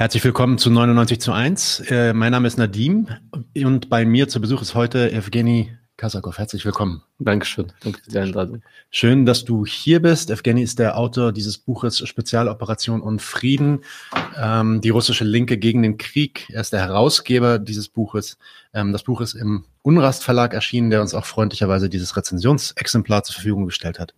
[0.00, 1.80] Herzlich willkommen zu 99 zu 1.
[1.90, 3.08] Äh, mein Name ist Nadim
[3.54, 6.38] und bei mir zu Besuch ist heute Evgeny Kasakov.
[6.38, 7.02] Herzlich willkommen.
[7.18, 7.70] Dankeschön.
[7.84, 8.62] Danke für die Einladung.
[8.88, 10.30] Schön, dass du hier bist.
[10.30, 13.80] Evgeny ist der Autor dieses Buches Spezialoperation und Frieden,
[14.40, 16.48] ähm, die russische Linke gegen den Krieg.
[16.48, 18.38] Er ist der Herausgeber dieses Buches.
[18.72, 23.34] Ähm, das Buch ist im Unrast Verlag erschienen, der uns auch freundlicherweise dieses Rezensionsexemplar zur
[23.34, 24.14] Verfügung gestellt hat.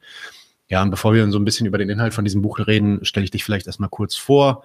[0.68, 3.24] Ja, und bevor wir so ein bisschen über den Inhalt von diesem Buch reden, stelle
[3.24, 4.62] ich dich vielleicht erstmal kurz vor.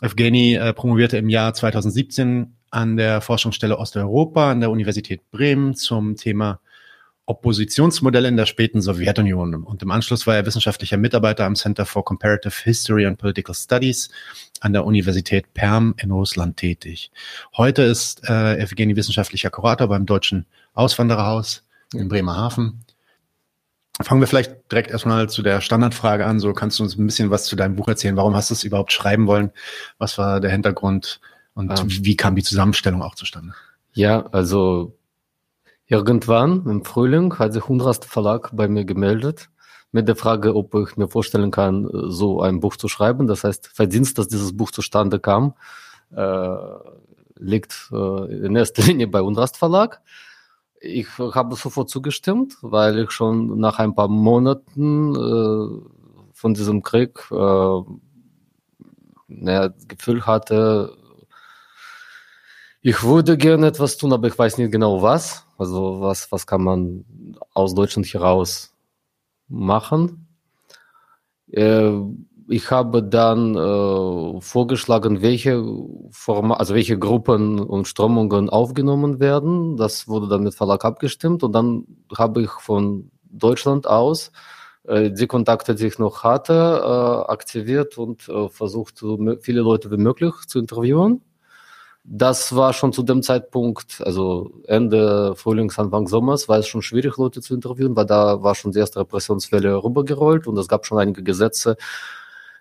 [0.00, 6.16] Evgeny äh, promovierte im Jahr 2017 an der Forschungsstelle Osteuropa an der Universität Bremen zum
[6.16, 6.60] Thema
[7.26, 9.54] Oppositionsmodelle in der späten Sowjetunion.
[9.62, 14.08] Und im Anschluss war er wissenschaftlicher Mitarbeiter am Center for Comparative History and Political Studies
[14.60, 17.10] an der Universität Perm in Russland tätig.
[17.56, 22.80] Heute ist äh, Evgeny wissenschaftlicher Kurator beim Deutschen Auswandererhaus in Bremerhaven
[24.00, 26.38] Fangen wir vielleicht direkt erstmal zu der Standardfrage an.
[26.38, 28.16] So kannst du uns ein bisschen was zu deinem Buch erzählen.
[28.16, 29.50] Warum hast du es überhaupt schreiben wollen?
[29.98, 31.20] Was war der Hintergrund
[31.54, 33.54] und ähm, wie kam die Zusammenstellung auch zustande?
[33.92, 34.96] Ja, also
[35.86, 39.48] irgendwann im Frühling hat sich Hundrast Verlag bei mir gemeldet
[39.90, 43.26] mit der Frage, ob ich mir vorstellen kann, so ein Buch zu schreiben.
[43.26, 45.54] Das heißt, Verdienst, dass dieses Buch zustande kam,
[46.14, 46.56] äh,
[47.36, 50.00] liegt äh, in erster Linie bei Hundrast Verlag.
[50.80, 55.80] Ich habe sofort zugestimmt, weil ich schon nach ein paar Monaten äh,
[56.32, 57.80] von diesem Krieg äh,
[59.28, 60.96] das Gefühl hatte,
[62.80, 65.44] ich würde gerne etwas tun, aber ich weiß nicht genau was.
[65.58, 67.04] Also was, was kann man
[67.52, 68.72] aus Deutschland heraus
[69.48, 70.28] machen?
[71.50, 71.90] Äh,
[72.48, 75.62] ich habe dann äh, vorgeschlagen, welche
[76.10, 79.76] Form, also welche Gruppen und Strömungen aufgenommen werden.
[79.76, 81.84] Das wurde dann mit Verlag abgestimmt und dann
[82.16, 84.32] habe ich von Deutschland aus
[84.84, 86.52] äh, die Kontakte, die ich noch hatte,
[86.82, 91.22] äh, aktiviert und äh, versucht, so viele Leute wie möglich zu interviewen.
[92.04, 97.18] Das war schon zu dem Zeitpunkt, also Ende Frühlings, Anfang Sommers, war es schon schwierig,
[97.18, 100.98] Leute zu interviewen, weil da war schon die erste Repressionswelle rübergerollt und es gab schon
[100.98, 101.76] einige Gesetze,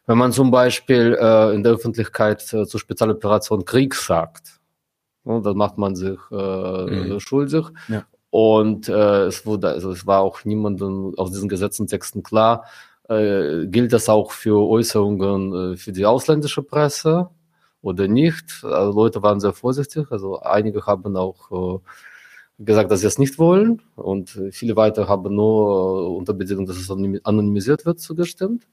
[0.08, 4.60] wenn man zum Beispiel äh, in der Öffentlichkeit äh, zur Spezialoperation Krieg sagt,
[5.26, 7.20] ne, dann macht man sich äh, mhm.
[7.20, 7.66] schuldig.
[7.90, 8.06] Ja.
[8.30, 12.66] Und äh, es wurde, also es war auch niemandem aus diesen Gesetzentexten klar,
[13.10, 17.30] äh, gilt das auch für Äußerungen äh, für die ausländische Presse
[17.82, 18.64] oder nicht.
[18.64, 21.80] Also Leute waren sehr vorsichtig, also einige haben auch
[22.60, 26.66] äh, gesagt, dass sie es nicht wollen und viele weitere haben nur äh, unter Bedingung,
[26.66, 28.68] dass es anonymisiert wird, zugestimmt.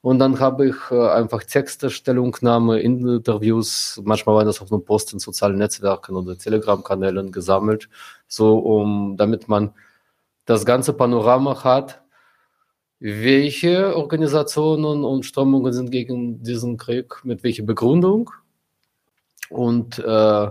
[0.00, 5.14] Und dann habe ich äh, einfach Texte, Stellungnahme, Interviews, manchmal waren das auch nur Posts
[5.14, 7.88] in sozialen Netzwerken oder Telegram-Kanälen gesammelt,
[8.28, 9.72] so um, damit man
[10.44, 12.00] das ganze Panorama hat,
[13.00, 18.30] welche Organisationen und Strömungen sind gegen diesen Krieg, mit welcher Begründung
[19.50, 20.48] und äh,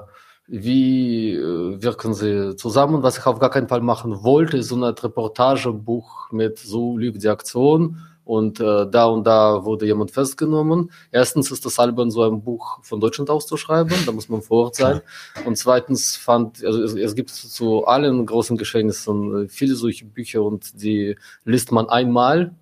[0.47, 3.03] wie äh, wirken sie zusammen.
[3.03, 7.23] Was ich auf gar keinen Fall machen wollte, ist so ein Reportagebuch mit so liegt
[7.23, 7.97] die Aktion
[8.27, 10.91] und äh, da und da wurde jemand festgenommen.
[11.11, 14.75] Erstens ist das albern, so ein Buch von Deutschland auszuschreiben, da muss man vor Ort
[14.75, 15.01] sein.
[15.45, 20.43] Und zweitens fand, also es, es gibt zu allen großen Geschehnissen äh, viele solche Bücher
[20.43, 21.15] und die
[21.45, 22.53] liest man einmal,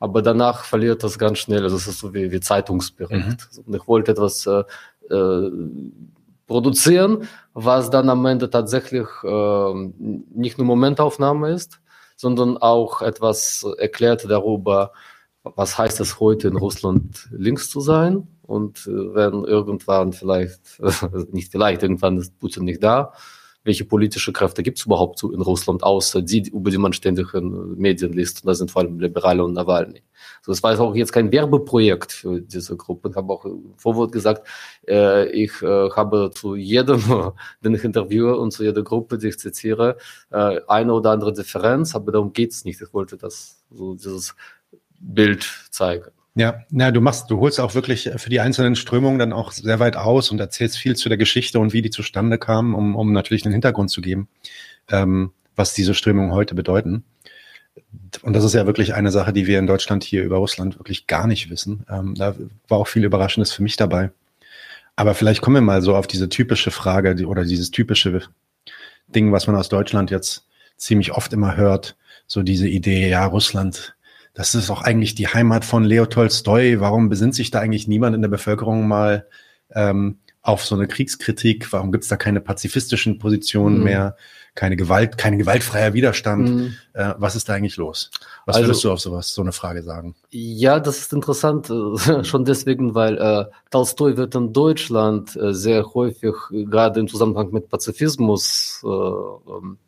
[0.00, 1.62] aber danach verliert das ganz schnell.
[1.62, 3.48] Also es ist so wie, wie Zeitungsbericht.
[3.56, 3.64] Mhm.
[3.64, 4.64] Und ich wollte etwas äh,
[5.08, 5.50] äh,
[6.48, 9.74] produzieren, was dann am Ende tatsächlich äh,
[10.34, 11.80] nicht nur Momentaufnahme ist,
[12.18, 14.92] sondern auch etwas erklärt darüber,
[15.44, 18.26] was heißt es heute in Russland links zu sein?
[18.42, 20.80] Und äh, wenn irgendwann vielleicht,
[21.32, 23.12] nicht vielleicht, irgendwann ist Putin nicht da,
[23.68, 27.76] welche politische Kräfte gibt es überhaupt in Russland, außer die, über die man ständig in
[27.76, 28.42] Medien liest.
[28.42, 30.02] Und das sind vor allem Liberale und Nawalny.
[30.40, 33.10] So, das war auch jetzt kein Werbeprojekt für diese Gruppe.
[33.10, 33.44] Ich habe auch
[33.76, 34.48] Vorwort gesagt,
[34.88, 37.02] äh, ich äh, habe zu jedem,
[37.62, 39.98] den ich interviewe und zu jeder Gruppe, die ich zitiere,
[40.30, 42.80] äh, eine oder andere Differenz, aber darum geht's nicht.
[42.80, 44.34] Ich wollte das, so dieses
[44.98, 46.10] Bild zeigen.
[46.38, 49.80] Ja, na, du machst, du holst auch wirklich für die einzelnen Strömungen dann auch sehr
[49.80, 53.12] weit aus und erzählst viel zu der Geschichte und wie die zustande kamen, um, um
[53.12, 54.28] natürlich einen Hintergrund zu geben,
[54.88, 57.02] ähm, was diese Strömungen heute bedeuten.
[58.22, 61.08] Und das ist ja wirklich eine Sache, die wir in Deutschland hier über Russland wirklich
[61.08, 61.84] gar nicht wissen.
[61.90, 62.36] Ähm, da
[62.68, 64.12] war auch viel Überraschendes für mich dabei.
[64.94, 68.22] Aber vielleicht kommen wir mal so auf diese typische Frage die, oder dieses typische
[69.08, 70.46] Ding, was man aus Deutschland jetzt
[70.76, 71.96] ziemlich oft immer hört.
[72.28, 73.96] So diese Idee, ja, Russland
[74.38, 76.78] das ist auch eigentlich die Heimat von Leo Tolstoi.
[76.78, 79.26] Warum besinnt sich da eigentlich niemand in der Bevölkerung mal
[79.74, 81.72] ähm, auf so eine Kriegskritik?
[81.72, 83.82] Warum gibt es da keine pazifistischen Positionen mhm.
[83.82, 84.16] mehr?
[84.54, 86.50] Keine Gewalt, kein gewaltfreier Widerstand.
[86.50, 86.74] Mhm.
[86.92, 88.12] Äh, was ist da eigentlich los?
[88.46, 90.14] Was also, würdest du auf sowas, so eine Frage sagen?
[90.30, 95.84] Ja, das ist interessant, äh, schon deswegen, weil äh, Tolstoi wird in Deutschland äh, sehr
[95.94, 99.78] häufig, äh, gerade im Zusammenhang mit Pazifismus, äh, ähm,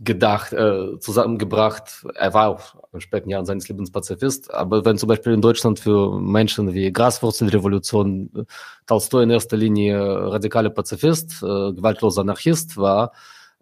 [0.00, 2.04] gedacht, äh, zusammengebracht.
[2.14, 5.78] Er war auch in späten Jahren seines Lebens Pazifist, aber wenn zum Beispiel in Deutschland
[5.78, 8.44] für Menschen wie Graswurzelrevolution äh,
[8.86, 13.12] Tolstoi in erster Linie radikale Pazifist, äh, gewaltloser Anarchist war,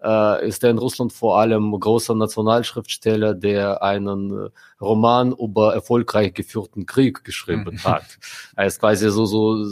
[0.03, 4.49] äh, ist er in Russland vor allem großer Nationalschriftsteller, der einen
[4.81, 7.85] Roman über erfolgreich geführten Krieg geschrieben mhm.
[7.85, 8.19] hat.
[8.57, 9.65] Er ist quasi so, so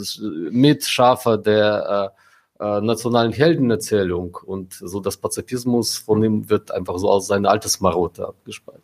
[0.51, 2.21] Mitschaffer der äh, äh,
[2.61, 8.83] nationalen Heldenerzählung und so das Pazifismus von ihm wird einfach so als seine Altersmarote abgespeichert.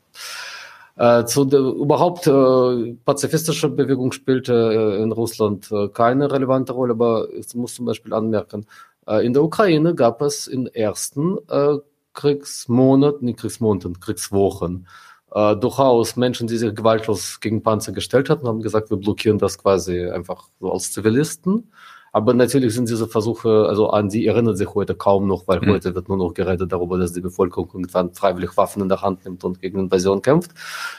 [0.98, 6.94] Äh, zu der, überhaupt äh, pazifistische Bewegung spielte äh, in Russland äh, keine relevante Rolle,
[6.94, 8.66] aber ich muss zum Beispiel anmerken,
[9.08, 11.78] äh, in der Ukraine gab es in ersten äh,
[12.14, 14.88] Kriegsmonaten, nicht Kriegsmonaten, Kriegswochen,
[15.34, 19.60] äh, durchaus Menschen, die sich gewaltlos gegen Panzer gestellt hatten, haben gesagt, wir blockieren das
[19.60, 21.72] quasi einfach so als Zivilisten.
[22.18, 25.70] Aber natürlich sind diese Versuche, also an die erinnert sich heute kaum noch, weil mhm.
[25.70, 29.24] heute wird nur noch geredet darüber, dass die Bevölkerung irgendwann freiwillig Waffen in der Hand
[29.24, 30.50] nimmt und gegen Invasion kämpft.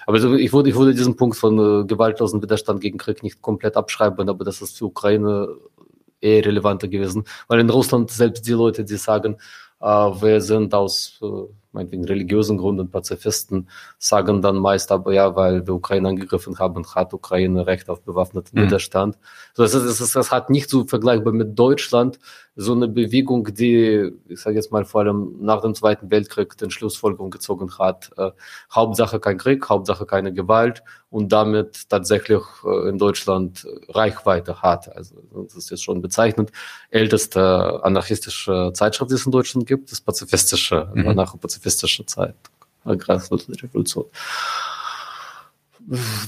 [0.07, 3.77] Aber ich würde, ich würde diesen Punkt von äh, gewaltlosen Widerstand gegen Krieg nicht komplett
[3.77, 5.49] abschreiben, aber das ist für Ukraine
[6.21, 9.39] eher relevanter gewesen, weil in Russland selbst die Leute, die sagen,
[9.81, 11.27] äh, wir sind aus äh,
[11.73, 13.69] meinetwegen religiösen Gründen Pazifisten,
[13.99, 18.59] sagen dann meist aber ja, weil wir Ukraine angegriffen haben, hat Ukraine Recht auf bewaffneten
[18.59, 18.67] mhm.
[18.67, 19.19] Widerstand.
[19.55, 22.19] So, das, ist, das, das hat nicht so vergleichbar mit Deutschland,
[22.61, 26.73] so eine Bewegung, die, ich sage jetzt mal vor allem nach dem Zweiten Weltkrieg den
[26.73, 28.33] Schlussfolgerung gezogen hat, äh,
[28.73, 34.95] Hauptsache kein Krieg, Hauptsache keine Gewalt und damit tatsächlich äh, in Deutschland Reichweite hat.
[34.95, 36.51] Also das ist jetzt schon bezeichnend.
[36.91, 41.07] Älteste anarchistische Zeitschrift, die es in Deutschland gibt, ist pazifistische, mhm.
[41.59, 42.35] Anarcho-pazifistische Zeit,
[42.85, 44.05] Revolution.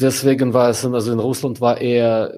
[0.01, 2.33] Deswegen war es, also in Russland war eher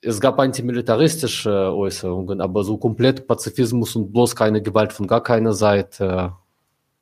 [0.00, 5.52] es gab antimilitaristische Äußerungen, aber so komplett Pazifismus und bloß keine Gewalt von gar keiner
[5.52, 6.34] Seite.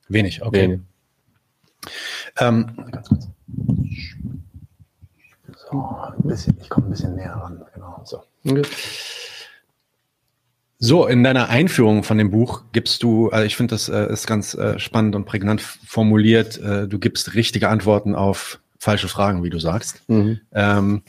[0.08, 0.62] Wenig, okay.
[0.62, 0.80] Wenig.
[2.38, 2.74] Ähm,
[5.70, 8.00] so, ein bisschen, ich komme ein bisschen näher ran, genau.
[8.04, 8.22] So.
[8.44, 8.62] Okay.
[10.78, 14.26] So, in deiner Einführung von dem Buch gibst du, also ich finde, das äh, ist
[14.26, 19.50] ganz äh, spannend und prägnant formuliert, äh, du gibst richtige Antworten auf falsche Fragen, wie
[19.50, 20.02] du sagst.
[20.08, 20.40] Mhm.
[20.52, 21.02] Ähm,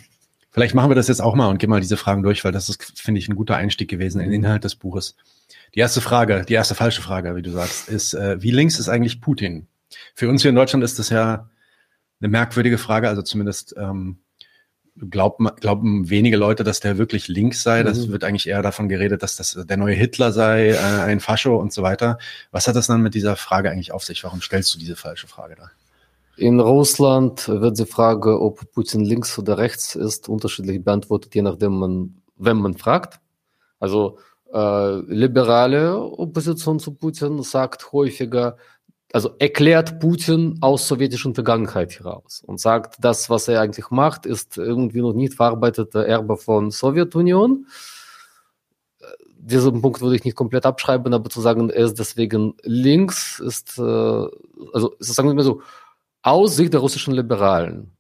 [0.58, 2.68] Vielleicht machen wir das jetzt auch mal und gehen mal diese Fragen durch, weil das
[2.68, 5.16] ist, finde ich, ein guter Einstieg gewesen in den Inhalt des Buches.
[5.76, 8.90] Die erste Frage, die erste falsche Frage, wie du sagst, ist, äh, wie links ist
[8.90, 9.68] eigentlich Putin?
[10.16, 11.52] Für uns hier in Deutschland ist das ja
[12.20, 14.18] eine merkwürdige Frage, also zumindest ähm,
[15.10, 17.84] glauben, glauben wenige Leute, dass der wirklich links sei.
[17.84, 18.12] Das mhm.
[18.12, 21.74] wird eigentlich eher davon geredet, dass das der neue Hitler sei, äh, ein Fascho und
[21.74, 22.18] so weiter.
[22.52, 24.24] Was hat das dann mit dieser Frage eigentlich auf sich?
[24.24, 25.72] Warum stellst du diese falsche Frage da?
[26.38, 31.80] In Russland wird die Frage, ob Putin links oder rechts ist, unterschiedlich beantwortet, je nachdem
[31.80, 33.20] man, wenn man fragt.
[33.80, 34.20] Also
[34.54, 38.58] äh, liberale Opposition zu Putin sagt häufiger,
[39.14, 44.58] also erklärt Putin aus sowjetischen Vergangenheit heraus und sagt, das, was er eigentlich macht, ist
[44.58, 47.68] irgendwie noch nicht verarbeiteter Erbe von Sowjetunion.
[49.40, 53.78] Diesen Punkt würde ich nicht komplett abschreiben, aber zu sagen, er ist deswegen links, ist,
[53.78, 55.62] äh, also sagen wir mal so,
[56.22, 57.98] aus Sicht der russischen Liberalen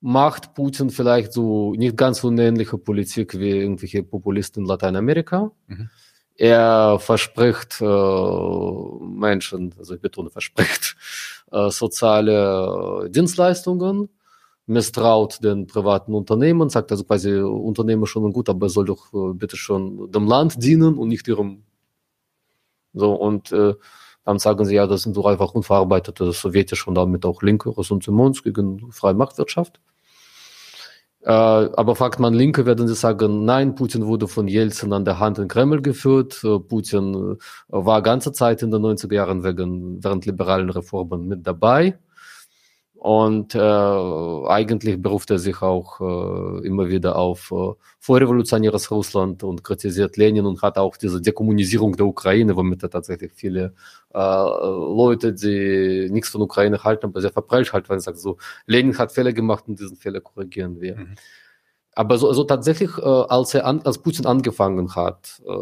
[0.00, 5.52] macht Putin vielleicht so nicht ganz so ähnliche Politik wie irgendwelche Populisten in Lateinamerika.
[5.68, 5.88] Mhm.
[6.36, 10.96] Er verspricht äh, Menschen, also ich betone verspricht,
[11.52, 14.08] äh, soziale Dienstleistungen,
[14.66, 19.34] misstraut den privaten Unternehmen, sagt also quasi, Unternehmen schon gut, aber er soll doch äh,
[19.34, 21.62] bitte schon dem Land dienen und nicht ihrem.
[22.94, 23.74] So, und äh,
[24.24, 28.42] dann sagen sie ja, das sind so einfach unverarbeitete sowjetische und damit auch linke Ressentiments
[28.42, 29.80] gegen freie Marktwirtschaft.
[31.24, 35.18] Äh, aber fragt man Linke, werden sie sagen, nein, Putin wurde von Jelzin an der
[35.18, 36.44] Hand in Kreml geführt.
[36.44, 37.36] Äh, Putin äh,
[37.68, 41.98] war ganze Zeit in den 90er Jahren wegen, während liberalen Reformen mit dabei.
[43.04, 49.62] Und äh, eigentlich beruft er sich auch äh, immer wieder auf äh, vorrevolutionäres Russland und
[49.62, 53.74] kritisiert Lenin und hat auch diese Dekommunisierung der Ukraine, womit er tatsächlich viele
[54.14, 58.38] äh, Leute, die nichts von Ukraine halten, aber sehr verprellt halt, weil er sagt so,
[58.64, 60.96] Lenin hat Fehler gemacht und diesen Fehler korrigieren wir.
[60.96, 61.16] Mhm.
[61.92, 65.52] Aber so, also tatsächlich, äh, als er an, als Putin angefangen hat, äh,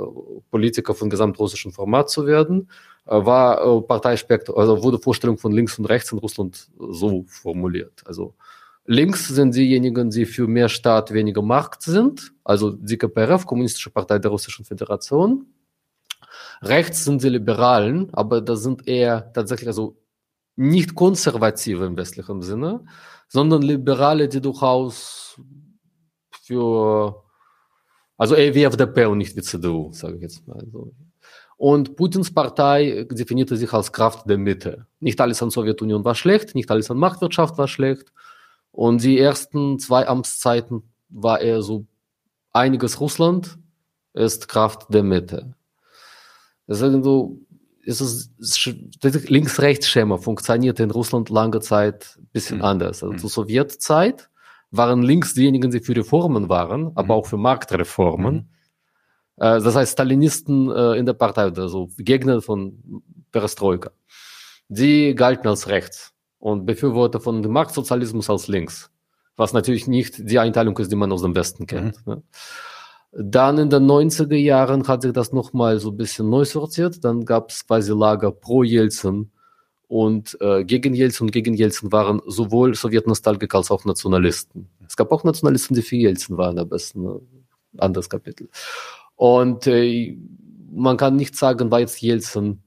[0.49, 2.69] Politiker von gesamtrussischem Format zu werden,
[3.05, 8.03] war äh, Parteispektrum, also wurde Vorstellung von links und rechts in Russland so formuliert.
[8.05, 8.35] Also
[8.85, 14.19] Links sind diejenigen, die für mehr Staat, weniger Markt sind, also die KPRF, Kommunistische Partei
[14.19, 15.47] der Russischen Föderation.
[16.63, 19.97] Rechts sind die Liberalen, aber das sind eher tatsächlich also
[20.57, 22.85] nicht konservative im westlichen Sinne,
[23.29, 25.41] sondern Liberale, die durchaus
[26.43, 27.23] für,
[28.17, 30.59] also eher wie FDP und nicht wie CDU, sage ich jetzt mal.
[30.59, 30.93] Also.
[31.63, 34.89] Und Putins Partei definierte sich als Kraft der Mitte.
[34.99, 38.13] Nicht alles an Sowjetunion war schlecht, nicht alles an Marktwirtschaft war schlecht.
[38.73, 41.87] Und die ersten zwei Amtszeiten war er so
[42.53, 43.59] einiges Russland
[44.13, 45.55] ist Kraft der Mitte.
[46.67, 47.39] Deswegen so,
[47.83, 48.33] ist es,
[48.99, 52.65] das Links-Rechts-Schema funktionierte in Russland lange Zeit ein bisschen mhm.
[52.65, 53.05] anders.
[53.05, 53.19] Also mhm.
[53.19, 54.31] zur Sowjetzeit
[54.73, 56.93] waren links diejenigen, die für Reformen waren, mhm.
[56.97, 58.35] aber auch für Marktreformen.
[58.35, 58.52] Mhm.
[59.37, 63.91] Äh, das heißt, Stalinisten äh, in der Partei, also Gegner von Perestroika,
[64.69, 68.91] die galten als rechts und Befürworter von dem Marktsozialismus als links,
[69.37, 72.07] was natürlich nicht die Einteilung ist, die man aus dem Westen kennt.
[72.07, 72.13] Mhm.
[72.15, 72.23] Ne?
[73.15, 77.05] Dann in den 90er Jahren hat sich das nochmal so ein bisschen neu sortiert.
[77.05, 79.31] Dann gab es quasi Lager pro Jelzin
[79.87, 84.71] und äh, gegen Jelzin und gegen Jelzin waren sowohl Sowjetnostalgiker als auch Nationalisten.
[84.89, 87.21] Es gab auch Nationalisten, die für Jelzin waren, aber es ist ein
[87.77, 88.49] anderes Kapitel.
[89.23, 90.19] Und äh,
[90.73, 92.65] man kann nicht sagen, war jetzt Jelzin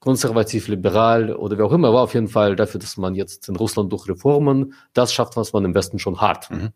[0.00, 3.56] konservativ, liberal oder wie auch immer, war auf jeden Fall dafür, dass man jetzt in
[3.56, 6.50] Russland durch Reformen das schafft, was man im Westen schon hat.
[6.50, 6.70] Mhm.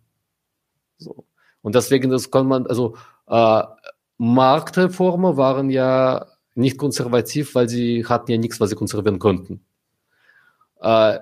[0.98, 1.24] So.
[1.62, 2.94] Und deswegen, das kann man, also
[3.26, 3.62] äh,
[4.18, 9.64] Marktreformer waren ja nicht konservativ, weil sie hatten ja nichts, was sie konservieren konnten.
[10.82, 11.20] Äh,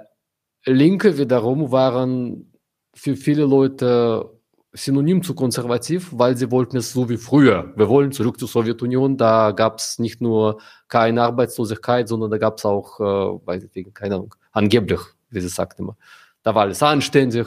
[0.65, 2.53] Linke wiederum waren
[2.93, 4.34] für viele Leute
[4.75, 7.73] synonym zu konservativ, weil sie wollten es so wie früher.
[7.77, 9.17] Wir wollen zurück zur Sowjetunion.
[9.17, 13.95] Da gab es nicht nur keine Arbeitslosigkeit, sondern da gab es auch, äh, weiß ich,
[13.95, 15.01] keine Ahnung, angeblich,
[15.31, 15.97] wie sie sagt immer.
[16.43, 17.47] Da war alles anständig,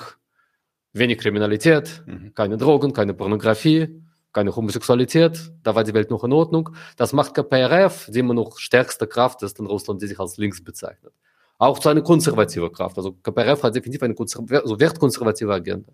[0.93, 2.34] wenig Kriminalität, mhm.
[2.34, 6.69] keine Drogen, keine Pornografie, keine Homosexualität, da war die Welt noch in Ordnung.
[6.96, 10.63] Das macht KPRF, die immer noch stärkste Kraft ist in Russland, die sich als links
[10.63, 11.13] bezeichnet.
[11.58, 12.98] Auch zu einer konservativen Kraft.
[12.98, 15.92] Also KPRF hat definitiv eine also wertkonservative Agenda.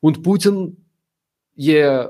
[0.00, 0.84] Und Putin,
[1.54, 2.06] je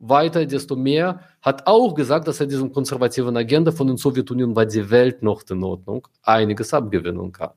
[0.00, 4.66] weiter, desto mehr, hat auch gesagt, dass er diesen konservativen Agenda von der Sowjetunion, weil
[4.66, 7.50] die Welt noch in Ordnung, einiges abgewinnen kann.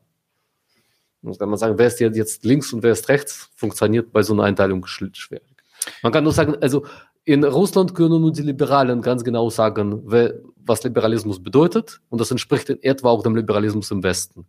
[1.22, 4.44] Muss man sagen, wer ist jetzt links und wer ist rechts, funktioniert bei so einer
[4.44, 5.42] Einteilung schwierig.
[6.02, 6.86] Man kann nur sagen, also
[7.26, 10.04] in Russland können nur die Liberalen ganz genau sagen,
[10.58, 12.02] was Liberalismus bedeutet.
[12.10, 14.46] Und das entspricht in etwa auch dem Liberalismus im Westen.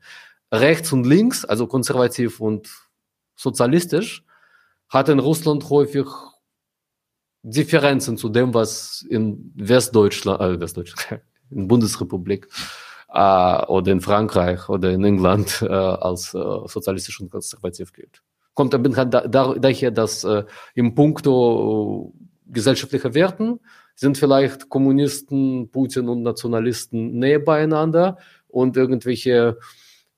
[0.53, 2.69] Rechts und links, also konservativ und
[3.37, 4.25] sozialistisch,
[4.89, 6.07] hat in Russland häufig
[7.43, 12.49] Differenzen zu dem, was in Westdeutschland, äh, Westdeutschland, in Bundesrepublik
[13.13, 18.23] äh, oder in Frankreich oder in England äh, als äh, sozialistisch und konservativ gilt.
[18.55, 22.15] Kommt halt da, da, daher, dass äh, im Punkto
[22.47, 23.61] gesellschaftlicher Werten
[23.95, 29.59] sind vielleicht Kommunisten, Putin und Nationalisten näher beieinander und irgendwelche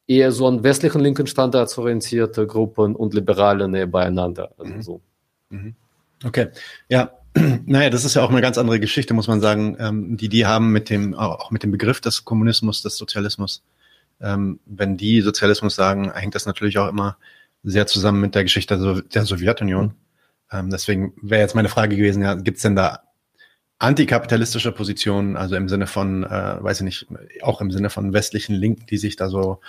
[0.07, 4.53] eher so an westlichen linken Standards orientierte Gruppen und Liberale näher beieinander.
[4.59, 4.83] Also mhm.
[4.83, 5.01] so.
[5.51, 5.75] Mhm.
[6.25, 6.49] Okay,
[6.89, 7.13] ja,
[7.67, 10.47] naja, das ist ja auch eine ganz andere Geschichte, muss man sagen, ähm, die die
[10.47, 13.63] haben mit dem, auch mit dem Begriff des Kommunismus, des Sozialismus.
[14.21, 17.19] Ähm, wenn die Sozialismus sagen, hängt das natürlich auch immer
[17.63, 19.95] sehr zusammen mit der Geschichte der, Sowjetunion.
[20.51, 23.01] Ähm, deswegen wäre jetzt meine Frage gewesen, ja, gibt es denn da
[23.79, 27.07] antikapitalistische Positionen, also im Sinne von, äh, weiß ich nicht,
[27.43, 29.61] auch im Sinne von westlichen Linken, die sich da so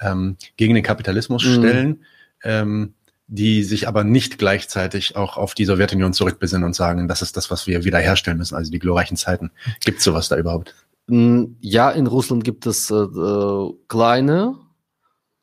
[0.00, 1.54] ähm, gegen den Kapitalismus mhm.
[1.54, 2.04] stellen?
[2.42, 2.94] Ähm,
[3.26, 7.50] die sich aber nicht gleichzeitig auch auf die Sowjetunion zurückbesinnen und sagen, das ist das,
[7.50, 9.50] was wir wiederherstellen müssen, also die glorreichen Zeiten.
[9.84, 10.74] Gibt es sowas da überhaupt?
[11.06, 14.56] Mm, ja, in Russland gibt es äh, äh, kleine,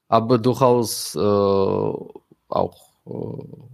[0.07, 2.90] aber durchaus äh, auch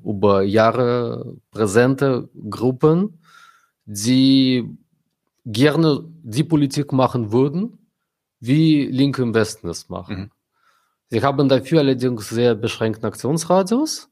[0.03, 3.19] über Jahre präsente Gruppen,
[3.85, 4.69] die
[5.45, 7.77] gerne die Politik machen würden,
[8.39, 10.17] wie Linke im Westen es machen.
[10.17, 10.31] Mhm.
[11.09, 14.09] Sie haben dafür allerdings sehr beschränkten Aktionsradius.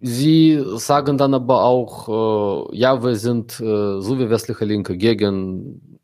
[0.00, 5.98] Sie sagen dann aber auch, äh, ja, wir sind äh, so wie westliche Linke gegen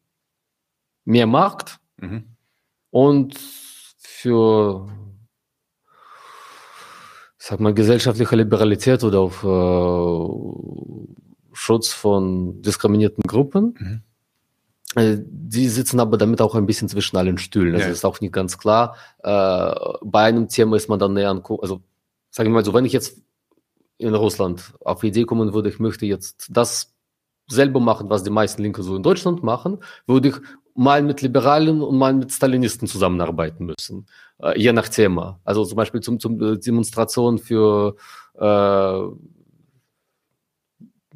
[1.05, 2.25] mehr Markt mhm.
[2.91, 3.39] und
[3.99, 4.87] für
[7.50, 10.28] sag mal, gesellschaftliche Liberalität oder auf äh,
[11.52, 13.75] Schutz von diskriminierten Gruppen.
[13.76, 14.02] Mhm.
[14.95, 17.73] Äh, die sitzen aber damit auch ein bisschen zwischen allen Stühlen.
[17.73, 17.95] Das also ja.
[17.95, 18.95] ist auch nicht ganz klar.
[19.19, 21.83] Äh, bei einem Thema ist man dann näher an, also
[22.30, 23.21] sagen wir mal so, wenn ich jetzt
[23.99, 26.95] in Russland auf die Idee kommen würde, ich möchte jetzt das
[27.49, 30.37] selber machen, was die meisten Linke so in Deutschland machen, würde ich
[30.81, 34.07] mal mit Liberalen und mal mit Stalinisten zusammenarbeiten müssen,
[34.43, 35.39] äh, je nach Thema.
[35.45, 37.97] Also zum Beispiel zum, zum äh, Demonstration für
[38.39, 39.03] äh,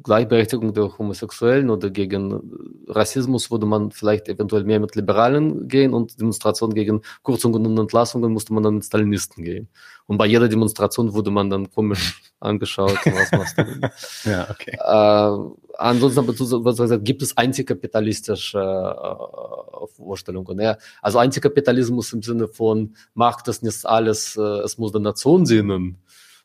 [0.05, 2.39] Gleichberechtigung der Homosexuellen oder gegen
[2.87, 8.31] Rassismus würde man vielleicht eventuell mehr mit Liberalen gehen und Demonstrationen gegen Kürzungen und Entlassungen
[8.31, 9.67] musste man dann mit Stalinisten gehen.
[10.05, 12.99] Und bei jeder Demonstration wurde man dann komisch angeschaut.
[13.03, 14.29] Was machst du?
[14.29, 14.77] ja, okay.
[14.77, 16.33] Äh, ansonsten aber
[16.63, 20.59] was gesagt, gibt es antikapitalistische äh, Vorstellungen.
[20.59, 20.77] Ja?
[21.01, 25.97] Also Antikapitalismus im Sinne von macht das nicht alles, äh, es muss der Nation dienen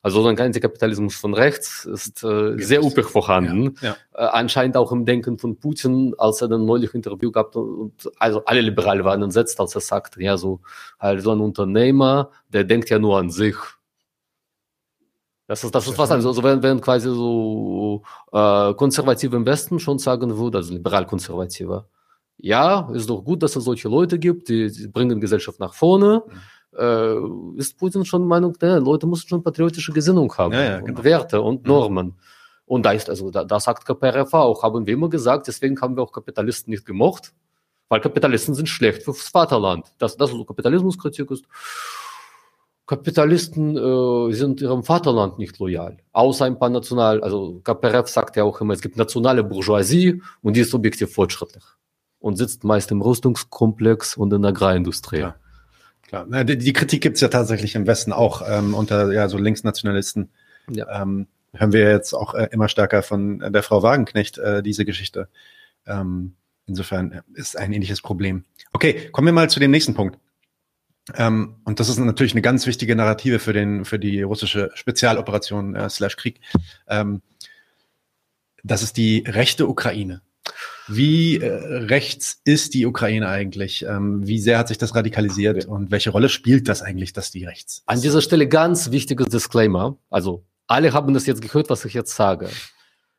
[0.03, 3.77] also so ein Antikapitalismus von rechts ist äh, sehr üppig vorhanden.
[3.83, 3.97] Ja, ja.
[4.15, 8.43] Äh, anscheinend auch im Denken von Putin, als er dann neulich Interview gab und, also
[8.47, 10.61] alle Liberale waren entsetzt, als er sagte, ja, so
[10.99, 13.57] halt so ein Unternehmer, der denkt ja nur an sich.
[15.47, 18.03] Das ist, das ist was, also, also wenn, wenn quasi so
[18.33, 21.87] äh, konservative im Westen schon sagen würde, also liberal-konservative,
[22.39, 26.23] ja, ist doch gut, dass es solche Leute gibt, die, die bringen Gesellschaft nach vorne.
[26.27, 26.41] Mhm
[26.77, 27.17] äh,
[27.57, 30.99] ist Putin schon Meinung, ne, Leute müssen schon patriotische Gesinnung haben ja, ja, genau.
[30.99, 31.69] und Werte und mhm.
[31.69, 32.07] Normen.
[32.07, 32.15] Mhm.
[32.67, 35.97] Und da ist, also da, da sagt KPRF auch, haben wir immer gesagt, deswegen haben
[35.97, 37.33] wir auch Kapitalisten nicht gemocht,
[37.89, 39.87] weil Kapitalisten sind schlecht fürs Vaterland.
[39.99, 41.45] Das, das so Kapitalismuskritik ist.
[42.87, 48.45] Kapitalisten äh, sind ihrem Vaterland nicht loyal, außer ein paar national, also KPRF sagt ja
[48.45, 51.63] auch immer, es gibt nationale Bourgeoisie und die ist objektiv fortschrittlich
[52.21, 55.21] und sitzt meist im Rüstungskomplex und in der Agrarindustrie.
[55.21, 55.37] Ja.
[56.11, 60.29] Klar, die, die Kritik gibt's ja tatsächlich im Westen auch ähm, unter ja so Linksnationalisten.
[60.69, 61.03] Ja.
[61.03, 65.29] Ähm, hören wir jetzt auch äh, immer stärker von der Frau Wagenknecht äh, diese Geschichte.
[65.87, 66.35] Ähm,
[66.67, 68.45] insofern ist ein ähnliches Problem.
[68.73, 70.19] Okay, kommen wir mal zu dem nächsten Punkt.
[71.15, 75.77] Ähm, und das ist natürlich eine ganz wichtige Narrative für den für die russische Spezialoperation
[75.77, 76.41] äh, slash Krieg.
[76.89, 77.23] Ähm,
[78.65, 80.23] das ist die rechte Ukraine.
[80.93, 81.47] Wie äh,
[81.85, 83.85] rechts ist die Ukraine eigentlich?
[83.85, 87.45] Ähm, wie sehr hat sich das radikalisiert und welche Rolle spielt das eigentlich, dass die
[87.45, 87.79] rechts?
[87.79, 87.83] Ist?
[87.87, 89.97] An dieser Stelle ganz wichtiges Disclaimer.
[90.11, 92.49] Also alle haben das jetzt gehört, was ich jetzt sage.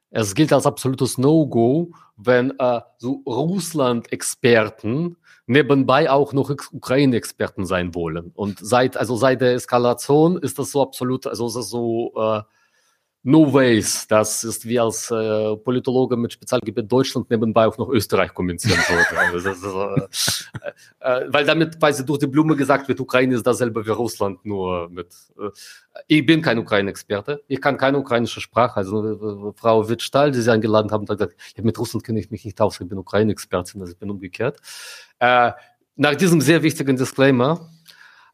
[0.09, 8.31] Es gilt als absolutes No-Go, wenn äh, so Russland-Experten nebenbei auch noch Ukraine-Experten sein wollen.
[8.35, 12.41] Und seit also seit der Eskalation ist das so absolut, also das so äh,
[13.23, 14.07] No ways.
[14.07, 19.19] Das ist wie als äh, Politologe mit Spezialgebiet Deutschland nebenbei auch noch Österreich kommentieren würde.
[19.19, 20.47] Also ist,
[20.99, 24.43] äh, äh, weil damit quasi durch die Blume gesagt wird, Ukraine ist dasselbe wie Russland,
[24.43, 25.13] nur mit.
[25.39, 25.49] Äh,
[26.07, 27.43] ich bin kein Ukraine-Experte.
[27.47, 28.77] Ich kann keine ukrainische Sprache.
[28.77, 32.31] Also äh, Frau Wittstahl, die Sie eingeladen haben, hat gesagt, ja, mit Russland kenne ich
[32.31, 32.81] mich nicht aus.
[32.81, 34.59] Ich bin Ukraine-Expertin, also ich bin umgekehrt.
[35.19, 35.51] Äh,
[35.95, 37.69] nach diesem sehr wichtigen Disclaimer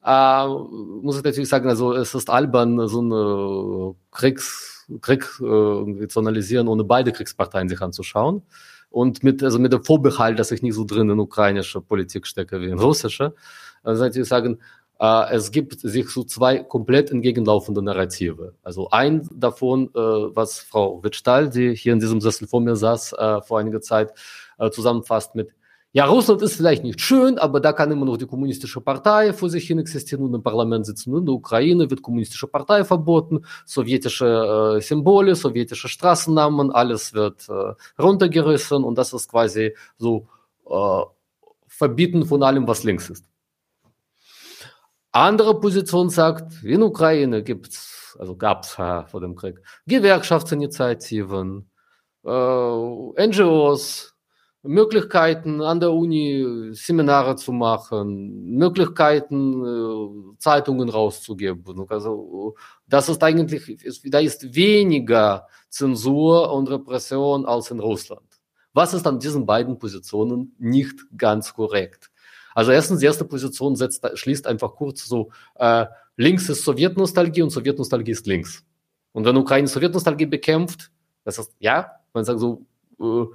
[0.05, 6.19] äh, muss ich natürlich sagen, also es ist albern, so eine Kriegs Krieg äh, zu
[6.19, 8.43] analysieren, ohne beide Kriegsparteien sich anzuschauen.
[8.89, 12.61] Und mit, also mit dem Vorbehalt, dass ich nicht so drin in ukrainische Politik stecke
[12.61, 13.33] wie in russische.
[13.83, 14.59] Also ich sagen,
[14.99, 18.53] äh, es gibt sich so zwei komplett entgegenlaufende Narrative.
[18.63, 23.13] Also ein davon, äh, was Frau Wittstahl, die hier in diesem Sessel vor mir saß,
[23.13, 24.13] äh, vor einiger Zeit
[24.57, 25.49] äh, zusammenfasst mit
[25.97, 29.49] ja, Russland ist vielleicht nicht schön, aber da kann immer noch die kommunistische Partei vor
[29.49, 31.17] sich hin existieren und im Parlament sitzen.
[31.17, 37.73] In der Ukraine wird kommunistische Partei verboten, sowjetische äh, Symbole, sowjetische Straßennamen, alles wird äh,
[37.99, 40.27] runtergerissen und das ist quasi so
[40.69, 41.01] äh,
[41.65, 43.25] Verbieten von allem, was links ist.
[45.11, 51.67] Andere Position sagt, in Ukraine gibt's, also gab's äh, vor dem Krieg, Gewerkschaftsinitiativen,
[52.23, 54.13] äh, NGOs,
[54.67, 61.63] Möglichkeiten an der Uni Seminare zu machen, Möglichkeiten äh, Zeitungen rauszugeben.
[61.89, 62.55] Also
[62.87, 68.27] das ist eigentlich, da ist weniger Zensur und Repression als in Russland.
[68.73, 72.11] Was ist an diesen beiden Positionen nicht ganz korrekt?
[72.53, 77.51] Also erstens, die erste Position setzt, schließt einfach kurz so, äh, links ist Sowjetnostalgie und
[77.51, 78.63] Sowjetnostalgie ist links.
[79.13, 80.91] Und wenn Ukraine Sowjetnostalgie bekämpft,
[81.23, 82.65] das ist, ja, man sagt so,
[82.99, 83.25] äh,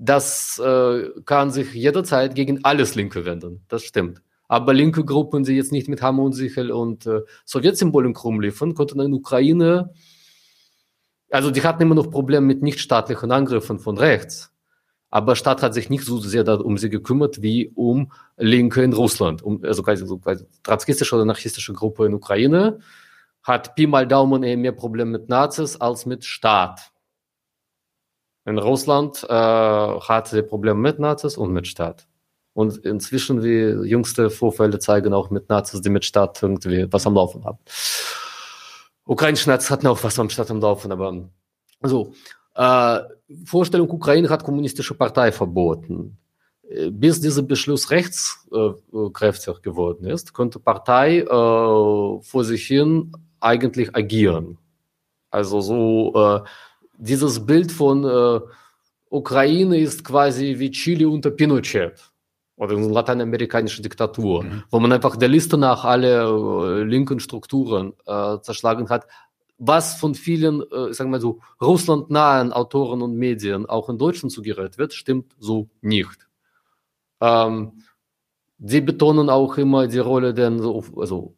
[0.00, 3.64] das äh, kann sich jederzeit gegen alles Linke wenden.
[3.68, 4.22] Das stimmt.
[4.46, 9.00] Aber linke Gruppen, die jetzt nicht mit Hammer und Sichel und äh, Sowjetsymbolen rumliefern, konnten
[9.00, 9.92] in Ukraine,
[11.30, 14.52] also die hatten immer noch Probleme mit nichtstaatlichen Angriffen von rechts.
[15.10, 19.42] Aber Staat hat sich nicht so sehr um sie gekümmert wie um Linke in Russland.
[19.42, 22.78] Um, also quasi so quasi trotzkistische oder anarchistische Gruppe in Ukraine
[23.42, 26.92] hat Pi mal Daumen eher mehr Probleme mit Nazis als mit Staat.
[28.48, 32.08] In Russland äh, hat sie Probleme mit Nazis und mit Staat.
[32.54, 37.14] Und inzwischen, wie jüngste Vorfälle zeigen, auch mit Nazis, die mit Staat irgendwie was am
[37.14, 37.58] Laufen haben.
[39.04, 41.28] Ukrainische Nazis hatten auch was am Staat am Laufen, aber
[41.82, 42.14] so.
[42.54, 43.00] Äh,
[43.44, 46.16] Vorstellung, Ukraine hat kommunistische Partei verboten.
[46.70, 54.56] äh, bis dieser Beschluss rechtskräftig geworden ist, konnte Partei äh, vor sich hin eigentlich agieren.
[55.30, 56.40] Also so äh,
[56.98, 58.40] dieses Bild von äh,
[59.10, 62.10] Ukraine ist quasi wie Chile unter Pinochet
[62.56, 64.64] oder eine lateinamerikanische Diktatur, mhm.
[64.70, 69.06] wo man einfach der Liste nach alle äh, linken Strukturen äh, zerschlagen hat,
[69.58, 74.76] was von vielen, äh, sagen wir so, russlandnahen Autoren und Medien auch in Deutschland suggeriert
[74.78, 76.28] wird, stimmt so nicht.
[77.20, 77.82] Ähm,
[78.58, 81.34] sie betonen auch immer die Rolle der also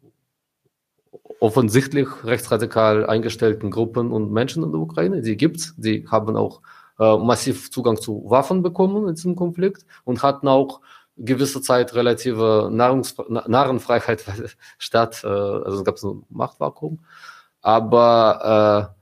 [1.41, 5.21] offensichtlich rechtsradikal eingestellten Gruppen und Menschen in der Ukraine.
[5.21, 5.73] Die gibt's.
[5.75, 6.61] Die haben auch
[6.99, 10.81] äh, massiv Zugang zu Waffen bekommen in diesem Konflikt und hatten auch
[11.17, 14.23] gewisse Zeit relative Nahrungs Narrenfreiheit
[14.77, 16.99] statt, äh, also es gab so ein Machtvakuum.
[17.61, 19.01] Aber äh,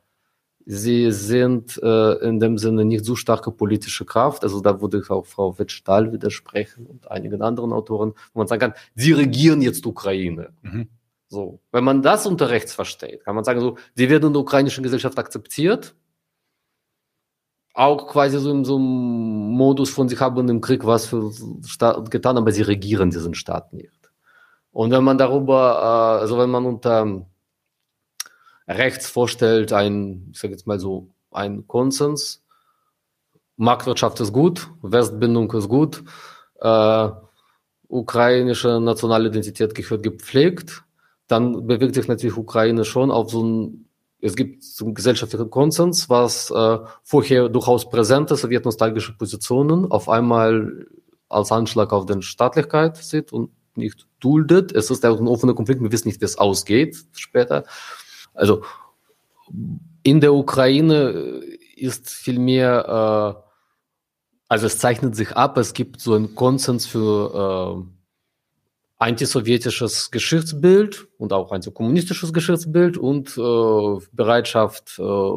[0.66, 4.44] sie sind äh, in dem Sinne nicht so starke politische Kraft.
[4.44, 8.62] Also da würde ich auch Frau Wittstahl widersprechen und einigen anderen Autoren, wo man sagen
[8.62, 10.54] kann, sie regieren jetzt Ukraine.
[10.62, 10.88] Mhm.
[11.30, 14.42] So, wenn man das unter rechts versteht, kann man sagen, so, sie werden in der
[14.42, 15.96] ukrainischen Gesellschaft akzeptiert,
[17.76, 21.32] auch quasi so in so einem Modus von, sie haben im Krieg was für
[21.66, 24.12] Staat getan, aber sie regieren diesen Staat nicht.
[24.72, 27.26] Und wenn man darüber, äh, also wenn man unter
[28.68, 32.44] rechts vorstellt, ein, ich sage jetzt mal so, ein Konsens,
[33.56, 36.04] Marktwirtschaft ist gut, Westbindung ist gut,
[36.60, 37.10] äh,
[37.88, 40.84] ukrainische nationale Identität gehört gepflegt,
[41.30, 43.86] dann bewegt sich natürlich Ukraine schon auf so ein
[44.22, 50.88] es gibt so einen gesellschaftlichen Konsens, was äh, vorher durchaus präsente sowjetnostalgische Positionen auf einmal
[51.30, 54.74] als Anschlag auf den Staatlichkeit sieht und nicht duldet.
[54.74, 57.64] Es ist ein offener Konflikt, wir wissen nicht, wie es ausgeht später.
[58.34, 58.64] Also
[60.04, 61.42] in der Ukraine
[61.76, 63.42] ist vielmehr, äh,
[64.50, 67.99] also es zeichnet sich ab, es gibt so einen Konsens für äh,
[69.00, 75.32] antisowjetisches Geschichtsbild und auch antikommunistisches Geschichtsbild und äh, Bereitschaft, äh,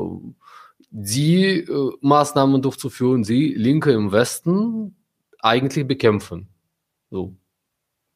[0.90, 4.96] die äh, Maßnahmen durchzuführen, die Linke im Westen
[5.38, 6.48] eigentlich bekämpfen.
[7.10, 7.36] So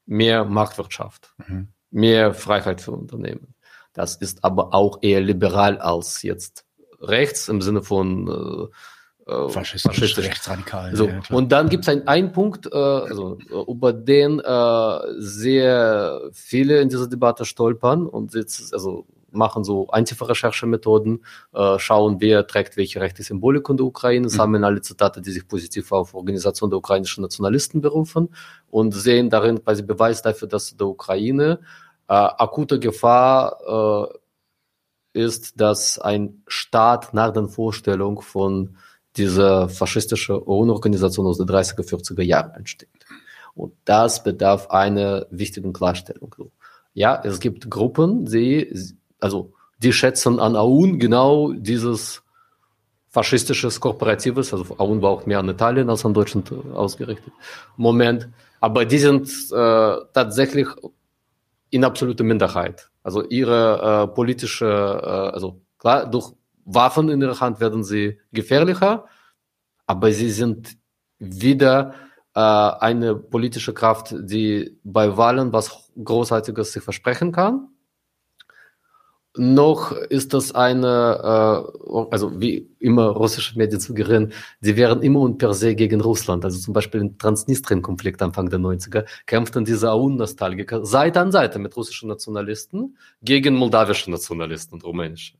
[0.04, 1.68] mehr Marktwirtschaft, mhm.
[1.90, 3.54] mehr Freiheit für Unternehmen.
[3.92, 6.64] Das ist aber auch eher liberal als jetzt
[7.00, 8.68] rechts im Sinne von
[9.26, 10.26] äh, äh, faschistisch, faschistisch.
[10.26, 10.94] rechtsradikal.
[10.94, 11.08] So.
[11.08, 16.88] Ja, und dann gibt es einen Punkt, äh, also, über den äh, sehr viele in
[16.88, 23.00] dieser Debatte stolpern und jetzt, also machen so einfache Recherchemethoden, äh, schauen, wer trägt welche
[23.00, 24.30] rechte Symbolik in der Ukraine, mhm.
[24.30, 28.30] sammeln alle Zitate, die sich positiv auf Organisation der ukrainischen Nationalisten berufen
[28.70, 31.60] und sehen darin quasi Beweis dafür, dass der Ukraine
[32.08, 34.08] äh, akute Gefahr
[35.14, 38.76] äh, ist, dass ein Staat nach den Vorstellungen von
[39.16, 42.88] diese faschistische UN-Organisation aus den 30er, 40er Jahren entsteht.
[43.54, 46.34] Und das bedarf einer wichtigen Klarstellung.
[46.92, 48.72] Ja, es gibt Gruppen, die,
[49.20, 52.22] also, die schätzen an AUN genau dieses
[53.08, 57.32] faschistisches, kooperatives, also AUN war auch mehr an Italien als an Deutschland ausgerichtet,
[57.76, 58.28] Moment.
[58.60, 60.68] Aber die sind äh, tatsächlich
[61.70, 62.90] in absoluter Minderheit.
[63.02, 66.32] Also ihre äh, politische, äh, also klar, durch
[66.66, 69.06] Waffen in ihrer Hand werden sie gefährlicher,
[69.86, 70.76] aber sie sind
[71.18, 71.94] wieder
[72.34, 77.68] äh, eine politische Kraft, die bei Wahlen was Großartiges sich versprechen kann.
[79.38, 85.38] Noch ist das eine, äh, also wie immer russische Medien suggerieren, die wären immer und
[85.38, 86.44] per se gegen Russland.
[86.44, 91.76] Also zum Beispiel im Transnistrien-Konflikt Anfang der 90er kämpften diese AUN-Nostalgiker Seite an Seite mit
[91.76, 95.36] russischen Nationalisten gegen moldawische Nationalisten und rumänische.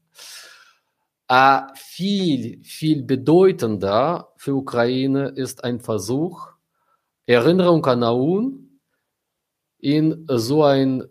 [1.29, 6.49] Äh, viel, viel bedeutender für Ukraine ist ein Versuch,
[7.27, 8.81] Erinnerung an Aun
[9.79, 11.05] in so ein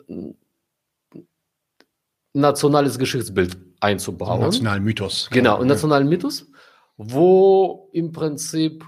[2.33, 4.41] nationales Geschichtsbild einzubauen.
[4.41, 5.29] Nationalen Mythos.
[5.31, 6.49] Genau, einen nationalen Mythos,
[6.97, 8.85] wo im Prinzip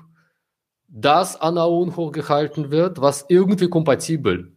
[0.88, 4.57] das an Aun hochgehalten wird, was irgendwie kompatibel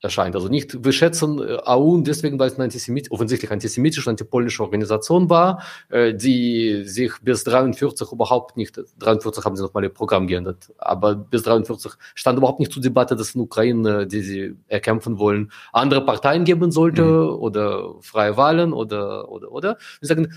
[0.00, 0.36] erscheint.
[0.36, 5.28] Also nicht, wir schätzen äh, AUN deswegen, weil es eine Antisemit offensichtlich antisemitische, antipolnische Organisation
[5.28, 10.72] war, äh, die sich bis 43 überhaupt nicht, 43 haben sie nochmal ihr Programm geändert,
[10.78, 15.50] aber bis 43 stand überhaupt nicht zur Debatte, dass in Ukraine, die sie erkämpfen wollen,
[15.72, 17.40] andere Parteien geben sollte mhm.
[17.40, 19.78] oder freie Wahlen oder, oder, oder.
[20.00, 20.32] Wir sagen,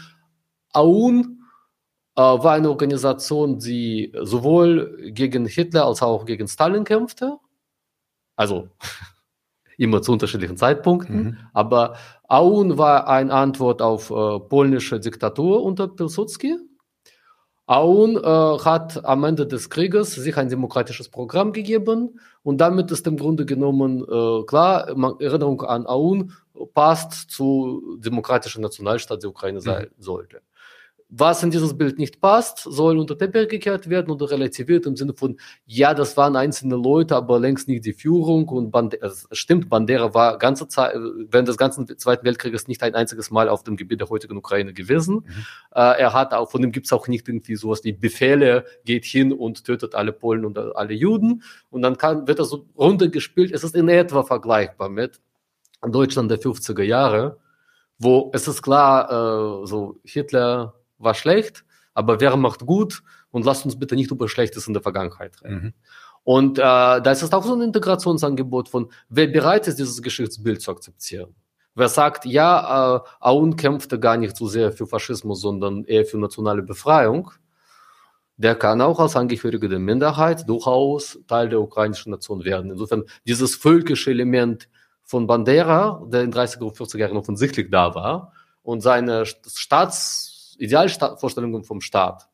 [0.73, 1.39] AUN
[2.15, 7.37] äh, war eine Organisation, die sowohl gegen Hitler als auch gegen Stalin kämpfte.
[8.35, 8.69] Also
[9.81, 11.23] immer zu unterschiedlichen Zeitpunkten.
[11.23, 11.37] Mhm.
[11.53, 11.95] Aber
[12.27, 16.57] Aun war eine Antwort auf äh, polnische Diktatur unter Pilsudski.
[17.65, 18.19] Aoun äh,
[18.63, 23.45] hat am Ende des Krieges sich ein demokratisches Programm gegeben und damit ist im Grunde
[23.45, 26.33] genommen äh, klar, man, Erinnerung an Aoun
[26.73, 29.63] passt zu demokratischen Nationalstaat der Ukraine mhm.
[29.63, 30.41] sein sollte
[31.13, 35.13] was in dieses Bild nicht passt, soll unter Teppich gekehrt werden oder relativiert im Sinne
[35.13, 39.67] von, ja, das waren einzelne Leute, aber längst nicht die Führung und Bandera, also stimmt,
[39.67, 40.95] Bandera war ganze Zeit,
[41.29, 44.71] während des ganzen Zweiten Weltkrieges nicht ein einziges Mal auf dem Gebiet der heutigen Ukraine
[44.71, 45.15] gewesen.
[45.15, 45.45] Mhm.
[45.75, 49.03] Äh, er hat auch, von dem gibt es auch nicht irgendwie sowas wie Befehle, geht
[49.03, 53.51] hin und tötet alle Polen und alle Juden und dann kann, wird das so runtergespielt.
[53.51, 55.19] Es ist in etwa vergleichbar mit
[55.81, 57.37] Deutschland der 50er Jahre,
[57.99, 63.77] wo es ist klar, äh, so Hitler, war schlecht, aber Wehrmacht gut und lasst uns
[63.77, 65.55] bitte nicht über Schlechtes in der Vergangenheit reden.
[65.55, 65.73] Mhm.
[66.23, 70.61] Und äh, da ist es auch so ein Integrationsangebot von, wer bereit ist, dieses Geschichtsbild
[70.61, 71.35] zu akzeptieren.
[71.73, 76.17] Wer sagt, ja, äh, Aoun kämpfte gar nicht so sehr für Faschismus, sondern eher für
[76.17, 77.31] nationale Befreiung,
[78.37, 82.71] der kann auch als Angehöriger der Minderheit durchaus Teil der ukrainischen Nation werden.
[82.71, 84.67] Insofern dieses völkische Element
[85.03, 88.33] von Bandera, der in 30er und 40er Jahren offensichtlich da war,
[88.63, 90.30] und seine Staats
[90.61, 92.29] Idealvorstellungen vom Staat,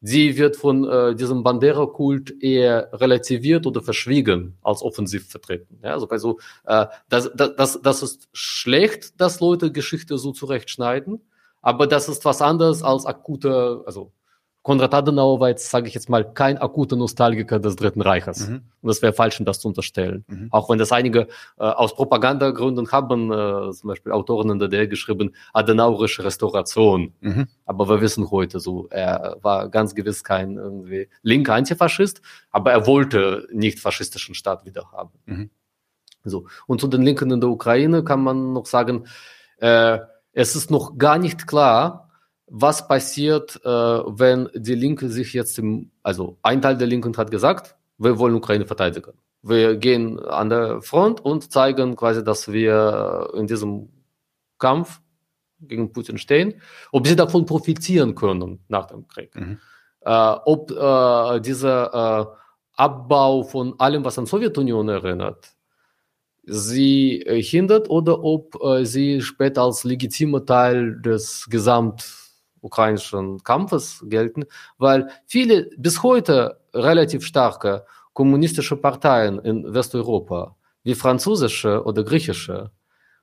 [0.00, 5.78] die wird von äh, diesem Bandera-Kult eher relativiert oder verschwiegen als offensiv vertreten.
[5.82, 11.20] Ja, also, also äh, das, das, das ist schlecht, dass Leute Geschichte so zurechtschneiden,
[11.60, 14.12] aber das ist was anderes als akute, also
[14.62, 18.48] Konrad Adenauer war jetzt, sage ich jetzt mal, kein akuter Nostalgiker des Dritten Reiches.
[18.48, 18.62] Mhm.
[18.80, 20.24] Und das wäre falsch, das zu unterstellen.
[20.28, 20.48] Mhm.
[20.50, 21.26] Auch wenn das einige
[21.58, 27.12] äh, aus Propagandagründen haben, äh, zum Beispiel Autoren in der DDR geschrieben, Adenauerische Restauration.
[27.20, 27.48] Mhm.
[27.66, 32.22] Aber wir wissen heute so, er war ganz gewiss kein irgendwie linker Antifaschist,
[32.52, 35.10] aber er wollte nicht faschistischen Staat wieder haben.
[35.26, 35.50] Mhm.
[36.24, 36.46] So.
[36.68, 39.06] Und zu den Linken in der Ukraine kann man noch sagen,
[39.58, 39.98] äh,
[40.32, 42.11] es ist noch gar nicht klar,
[42.54, 47.30] was passiert, äh, wenn die Linke sich jetzt im, also ein Teil der Linken hat
[47.30, 49.14] gesagt, wir wollen Ukraine verteidigen.
[49.42, 53.88] Wir gehen an der Front und zeigen quasi, dass wir in diesem
[54.58, 55.00] Kampf
[55.60, 56.60] gegen Putin stehen,
[56.92, 59.34] ob sie davon profitieren können nach dem Krieg.
[59.34, 59.58] Mhm.
[60.02, 62.26] Äh, ob äh, dieser äh,
[62.76, 65.54] Abbau von allem, was an Sowjetunion erinnert,
[66.42, 72.21] sie äh, hindert oder ob äh, sie später als legitimer Teil des Gesamt
[72.62, 74.44] ukrainischen Kampfes gelten,
[74.78, 82.70] weil viele bis heute relativ starke kommunistische Parteien in Westeuropa, wie französische oder griechische,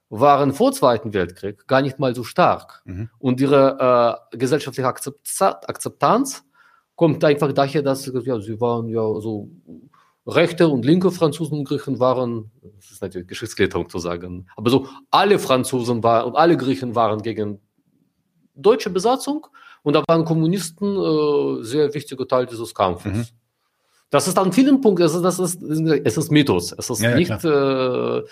[0.10, 2.82] waren vor Zweiten Weltkrieg gar nicht mal so stark.
[2.86, 3.10] Mhm.
[3.20, 6.44] Und ihre äh, gesellschaftliche Akzeptanz
[6.96, 9.50] kommt einfach daher, dass ja, sie waren ja so
[10.26, 14.88] rechte und linke Franzosen und Griechen waren, das ist natürlich Geschichtsklärung zu sagen, aber so
[15.12, 17.62] alle Franzosen waren und alle Griechen waren gegen
[18.62, 19.48] deutsche Besatzung
[19.84, 23.12] und da waren Kommunisten äh, sehr wichtiger Teil dieses Kampfes.
[23.12, 23.26] Mhm.
[24.10, 26.74] Das ist an vielen Punkten, das ist, das ist, es ist Mythos.
[26.78, 28.24] Es ist ja, nicht, ja, äh,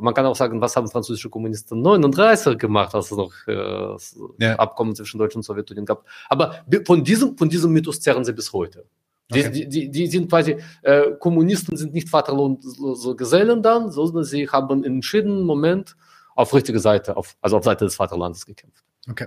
[0.00, 4.56] man kann auch sagen, was haben französische Kommunisten 39 gemacht, als es noch äh, ja.
[4.56, 6.04] Abkommen zwischen Deutschland und Sowjetunion gab.
[6.28, 8.84] Aber von diesem, von diesem Mythos zerren sie bis heute.
[9.30, 9.50] Die, okay.
[9.50, 14.84] die, die, die, sind quasi, äh, Kommunisten sind nicht vaterlose Gesellen dann, sondern sie haben
[14.84, 15.96] in entschiedenen Moment
[16.34, 18.84] auf richtige Seite, auf, also auf Seite des Vaterlandes gekämpft.
[19.08, 19.26] Okay.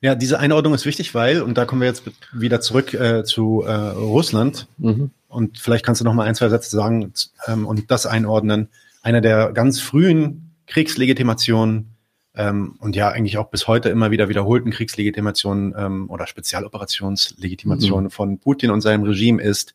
[0.00, 3.62] Ja, diese Einordnung ist wichtig, weil, und da kommen wir jetzt wieder zurück äh, zu
[3.66, 5.10] äh, Russland, mhm.
[5.28, 7.12] und vielleicht kannst du noch mal ein, zwei Sätze sagen
[7.46, 8.68] ähm, und das einordnen.
[9.02, 11.96] Einer der ganz frühen Kriegslegitimationen
[12.34, 18.10] ähm, und ja eigentlich auch bis heute immer wieder wiederholten Kriegslegitimationen ähm, oder Spezialoperationslegitimationen mhm.
[18.10, 19.74] von Putin und seinem Regime ist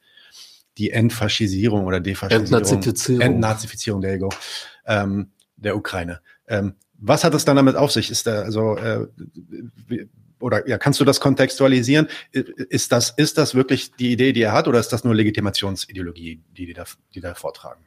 [0.78, 4.20] die Entfaschisierung oder Defaschisierung, Entnazifizierung, Entnazifizierung der,
[4.86, 6.22] ähm, der Ukraine.
[6.48, 8.12] Ähm, was hat es dann damit auf sich?
[8.12, 9.08] Ist da also äh,
[10.40, 12.08] oder ja, kannst du das kontextualisieren?
[12.32, 16.44] Ist das ist das wirklich die Idee, die er hat, oder ist das nur Legitimationsideologie,
[16.58, 17.86] die die da, die da vortragen?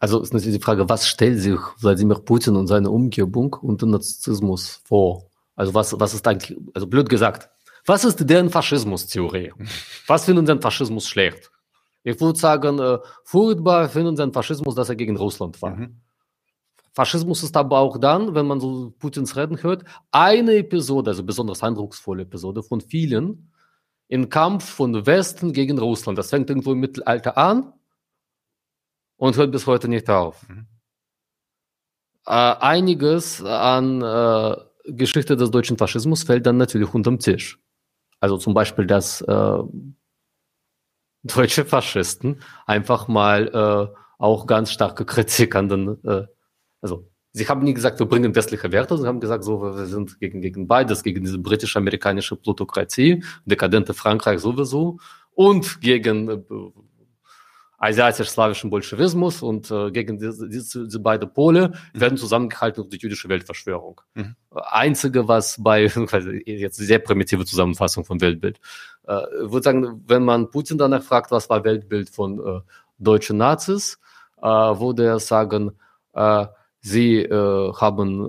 [0.00, 4.80] Also ist natürlich die Frage, was stellt sich Wladimir Putin und seine Umgebung unter Narzissmus
[4.84, 5.30] vor?
[5.56, 7.50] Also was was ist eigentlich, also blöd gesagt,
[7.86, 9.52] was ist deren Faschismustheorie?
[10.06, 11.50] Was finden sie an Faschismus schlecht?
[12.04, 15.76] Ich würde sagen, äh, furchtbar finden sie an Faschismus, dass er gegen Russland war.
[15.76, 15.96] Mhm.
[16.98, 21.62] Faschismus ist aber auch dann, wenn man so Putins Reden hört, eine Episode, also besonders
[21.62, 23.52] eindrucksvolle Episode von vielen,
[24.08, 26.18] im Kampf von Westen gegen Russland.
[26.18, 27.72] Das fängt irgendwo im Mittelalter an
[29.16, 30.48] und hört bis heute nicht auf.
[30.48, 30.66] Mhm.
[32.26, 34.56] Äh, einiges an äh,
[34.86, 37.60] Geschichte des deutschen Faschismus fällt dann natürlich unterm Tisch.
[38.18, 39.58] Also zum Beispiel, dass äh,
[41.22, 43.46] deutsche Faschisten einfach mal
[43.94, 46.26] äh, auch ganz starke Kritik an den äh,
[46.80, 50.18] also sie haben nie gesagt, wir bringen westliche Werte, sie haben gesagt, so, wir sind
[50.20, 54.98] gegen, gegen beides, gegen diese britisch-amerikanische Plutokratie, dekadente Frankreich sowieso
[55.34, 56.42] und gegen äh,
[57.78, 62.00] asiatisch-slawischen Bolschewismus und äh, gegen diese, diese, diese beiden Pole mhm.
[62.00, 64.00] werden zusammengehalten durch die jüdische Weltverschwörung.
[64.14, 64.34] Mhm.
[64.50, 65.84] Einzige, was bei,
[66.46, 68.58] jetzt sehr primitive Zusammenfassung von Weltbild,
[69.06, 72.60] äh, würde sagen, wenn man Putin danach fragt, was war Weltbild von äh,
[72.98, 74.00] deutschen Nazis,
[74.42, 75.70] äh, würde er sagen,
[76.14, 76.46] äh,
[76.80, 78.28] Sie äh, haben äh,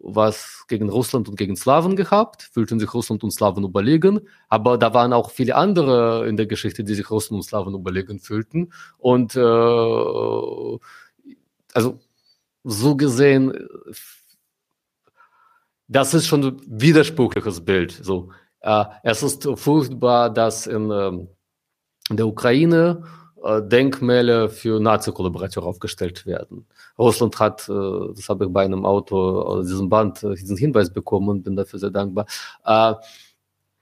[0.00, 4.94] was gegen Russland und gegen Slawen gehabt, fühlten sich Russland und Slawen überlegen, aber da
[4.94, 8.72] waren auch viele andere in der Geschichte, die sich Russen und Slawen überlegen fühlten.
[8.98, 9.40] Und äh,
[11.74, 11.98] also
[12.64, 13.68] so gesehen,
[15.88, 17.92] das ist schon ein widersprüchliches Bild.
[18.02, 21.28] So, äh, es ist furchtbar, dass in, ähm,
[22.10, 23.04] in der Ukraine
[23.60, 26.66] Denkmäler für Nazi-Kollaborateure aufgestellt werden.
[26.98, 27.72] Russland hat, äh,
[28.14, 31.56] das habe ich bei einem Auto aus diesem Band äh, diesen Hinweis bekommen und bin
[31.56, 32.26] dafür sehr dankbar.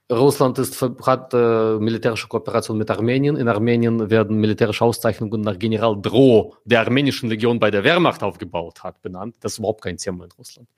[0.09, 3.35] Russland ist, hat äh, militärische Kooperation mit Armenien.
[3.35, 8.83] In Armenien werden militärische Auszeichnungen nach General Droh, der armenischen Legion bei der Wehrmacht aufgebaut
[8.83, 9.35] hat, benannt.
[9.41, 10.69] Das ist überhaupt kein Thema in Russland.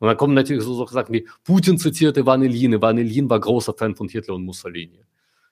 [0.00, 2.74] Und dann kommen natürlich so Sachen wie Putin zitiert Ivan Ilyin.
[2.74, 5.00] Ivan Ilyin war großer Fan von Hitler und Mussolini.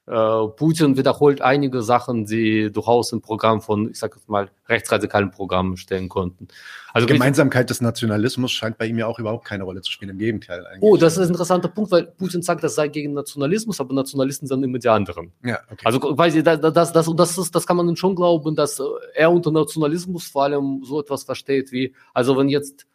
[0.04, 5.76] Äh, Putin wiederholt einige Sachen, die durchaus im Programm von, ich sag mal, rechtsradikalen Programmen
[5.76, 6.48] stellen konnten.
[6.92, 10.10] Also die Gemeinsamkeit des Nationalismus scheint bei ihm ja auch überhaupt keine Rolle zu spielen.
[10.10, 10.66] Im Gegenteil.
[10.66, 10.82] Eigentlich.
[10.82, 14.48] Oh, das ist ein interessanter Punkt, weil Putin sagt, das sei gegen Nationalismus, aber Nationalisten
[14.48, 15.32] sind immer die anderen.
[15.44, 15.82] Ja, okay.
[15.84, 18.82] Also, weil sie, das, das, das, und das, ist, das kann man schon glauben, dass
[19.14, 22.86] er unter Nationalismus vor allem so etwas versteht wie, also wenn jetzt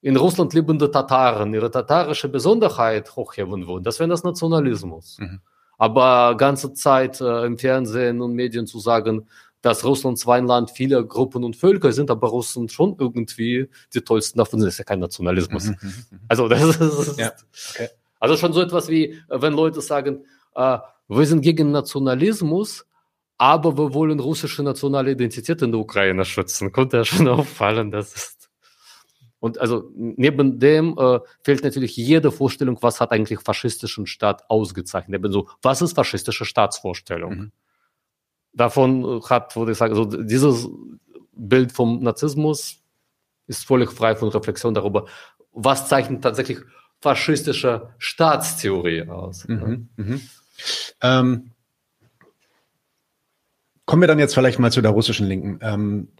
[0.00, 5.18] in Russland lebende Tataren ihre tatarische Besonderheit hochheben würden, das wäre das Nationalismus.
[5.20, 5.40] Mhm.
[5.82, 9.26] Aber ganze Zeit äh, im Fernsehen und Medien zu sagen,
[9.62, 14.00] dass Russland zwar ein Land vieler Gruppen und Völker sind, aber Russen schon irgendwie die
[14.00, 14.68] tollsten davon sind.
[14.68, 15.64] Das ist ja kein Nationalismus.
[15.64, 16.20] Mhm, mhm, mhm.
[16.28, 17.32] also das ist, ja,
[17.70, 17.88] okay.
[18.20, 22.86] also schon so etwas wie, wenn Leute sagen, äh, wir sind gegen Nationalismus,
[23.36, 26.70] aber wir wollen russische nationale Identität in der Ukraine schützen.
[26.70, 28.41] Konnte ja schon auffallen, das ist
[29.42, 35.18] und also neben dem äh, fehlt natürlich jede Vorstellung, was hat eigentlich faschistischen Staat ausgezeichnet.
[35.18, 37.34] Eben so, was ist faschistische Staatsvorstellung?
[37.34, 37.52] Mhm.
[38.52, 40.68] Davon äh, hat, würde ich sagen, also dieses
[41.32, 42.84] Bild vom Narzissmus
[43.48, 45.06] ist völlig frei von Reflexion darüber,
[45.50, 46.60] was zeichnet tatsächlich
[47.00, 49.48] faschistische Staatstheorie aus.
[49.48, 49.88] Mhm.
[49.96, 50.20] Mhm.
[51.00, 51.50] Ähm,
[53.86, 55.58] kommen wir dann jetzt vielleicht mal zu der russischen Linken.
[55.62, 56.12] Ähm,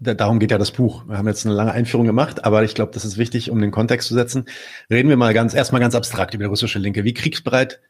[0.00, 1.06] darum geht ja das Buch.
[1.08, 3.70] Wir haben jetzt eine lange Einführung gemacht, aber ich glaube, das ist wichtig, um den
[3.70, 4.46] Kontext zu setzen.
[4.90, 7.04] Reden wir mal ganz erstmal ganz abstrakt über die russische Linke.
[7.04, 7.80] Wie kriegsbereit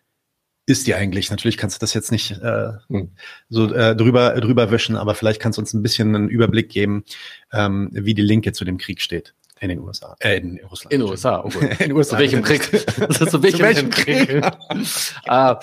[0.66, 1.30] ist die eigentlich?
[1.30, 3.12] Natürlich kannst du das jetzt nicht äh, hm.
[3.48, 7.04] so äh, drüber drüber wischen, aber vielleicht kannst du uns ein bisschen einen Überblick geben,
[7.52, 9.34] ähm, wie die Linke zu dem Krieg steht.
[9.60, 10.16] In den USA.
[10.20, 10.92] Äh, in Russland.
[10.92, 12.16] In den USA, oh in den USA.
[12.16, 12.62] Zu welchem Krieg?
[12.70, 14.28] zu welchem, zu welchem Krieg?
[14.28, 14.44] Krieg?
[15.26, 15.60] ah.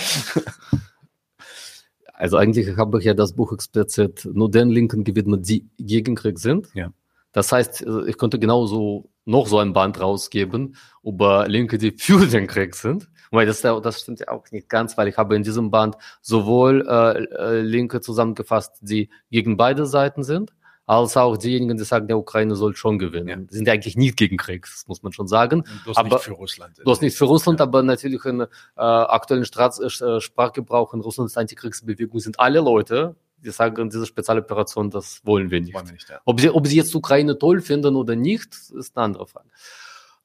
[2.22, 6.38] Also eigentlich habe ich ja das Buch explizit nur den Linken gewidmet, die gegen Krieg
[6.38, 6.70] sind.
[6.76, 6.94] Ja.
[7.32, 12.46] Das heißt, ich könnte genauso noch so ein Band rausgeben über Linke, die für den
[12.46, 13.10] Krieg sind.
[13.32, 16.86] Weil das, das stimmt ja auch nicht ganz, weil ich habe in diesem Band sowohl
[16.88, 20.54] äh, äh Linke zusammengefasst, die gegen beide Seiten sind,
[20.92, 23.28] als auch diejenigen, die sagen, der Ukraine soll schon gewinnen.
[23.30, 23.36] Ja.
[23.38, 25.64] Die sind ja eigentlich nicht gegen Krieg, das muss man schon sagen.
[25.86, 26.84] Bloß aber, nicht für Russland.
[26.84, 27.66] Bloß nicht für Russland, ja.
[27.66, 33.52] aber natürlich in äh, aktuellen Straß, äh, Sprachgebrauch in Russlands Antikriegsbewegung sind alle Leute, die
[33.52, 35.74] sagen, diese Spezialoperation, das wollen wir nicht.
[35.74, 36.20] Wollen wir nicht ja.
[36.26, 39.48] ob, sie, ob sie jetzt Ukraine toll finden oder nicht, ist eine andere Frage.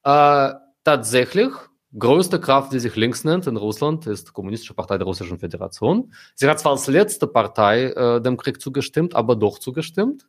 [0.03, 0.53] Äh,
[0.83, 1.51] tatsächlich,
[1.97, 6.11] größte Kraft, die sich links nennt in Russland, ist die Kommunistische Partei der Russischen Föderation.
[6.35, 10.27] Sie hat zwar als letzte Partei äh, dem Krieg zugestimmt, aber doch zugestimmt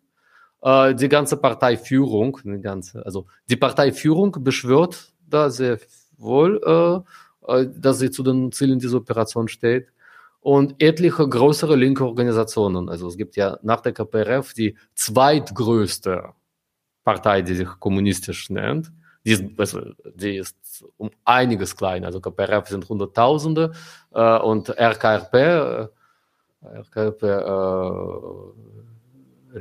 [0.63, 5.79] äh, die ganze Parteiführung, die ganze, also die Parteiführung beschwört da sehr
[6.17, 7.05] wohl,
[7.47, 9.89] äh, äh, dass sie zu den Zielen dieser Operation steht.
[10.41, 16.31] Und etliche größere linke Organisationen, also es gibt ja nach der KPRF die zweitgrößte
[17.05, 18.93] Partei, die sich kommunistisch nennt,
[19.25, 19.81] die ist, also,
[20.15, 22.07] die ist um einiges kleiner.
[22.07, 23.73] Also KPRF sind Hunderttausende
[24.15, 25.89] äh, und RKRP, äh,
[26.63, 27.39] RKRP äh,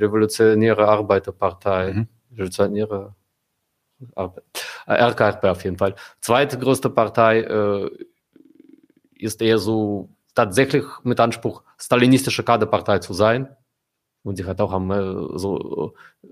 [0.00, 2.08] Revolutionäre Arbeiterpartei, mhm.
[2.32, 3.14] Revolutionäre
[4.14, 4.44] Arbeit,
[4.86, 5.94] äh, RKRP auf jeden Fall.
[6.20, 7.90] Zweite größte Partei äh,
[9.14, 13.48] ist eher so tatsächlich mit Anspruch, stalinistische Kaderpartei zu sein.
[14.22, 16.28] Und die hat auch am, äh, so äh,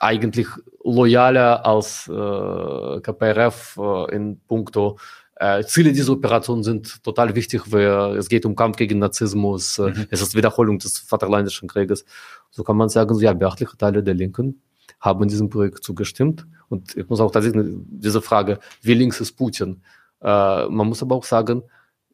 [0.00, 0.46] eigentlich
[0.84, 4.98] loyaler als äh, KPRF äh, in puncto
[5.40, 10.06] äh, Ziele dieser Operation sind total wichtig, weil es geht um Kampf gegen Narzissmus, mhm.
[10.10, 12.04] es ist Wiederholung des Vaterländischen Krieges.
[12.50, 14.62] So kann man sagen, ja, beachtliche Teile der Linken
[15.00, 16.46] haben diesem Projekt zugestimmt.
[16.68, 19.82] Und ich muss auch tatsächlich diese Frage, wie links ist Putin?
[20.20, 21.62] Äh, man muss aber auch sagen,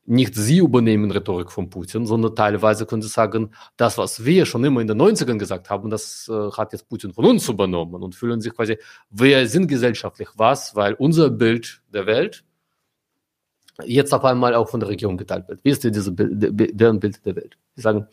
[0.06, 4.62] nicht sie übernehmen Rhetorik von Putin, sondern teilweise können sie sagen, das, was wir schon
[4.64, 8.14] immer in den 90ern gesagt haben, das äh, hat jetzt Putin von uns übernommen und
[8.14, 8.76] fühlen sich quasi,
[9.08, 12.44] wir sind gesellschaftlich was, weil unser Bild der Welt
[13.84, 15.60] jetzt auf einmal auch von der Regierung geteilt wird.
[15.64, 16.30] Wie ist diese Bild,
[16.78, 17.56] deren Bild der Welt?
[17.74, 18.06] Sie sagen,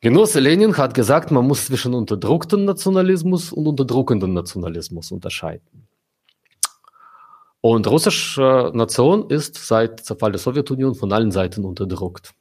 [0.00, 5.88] Genosse Lenin hat gesagt, man muss zwischen unterdrücktem Nationalismus und unterdrückendem Nationalismus unterscheiden.
[7.62, 12.34] Und russische Nation ist seit Zerfall der Sowjetunion von allen Seiten unterdrückt.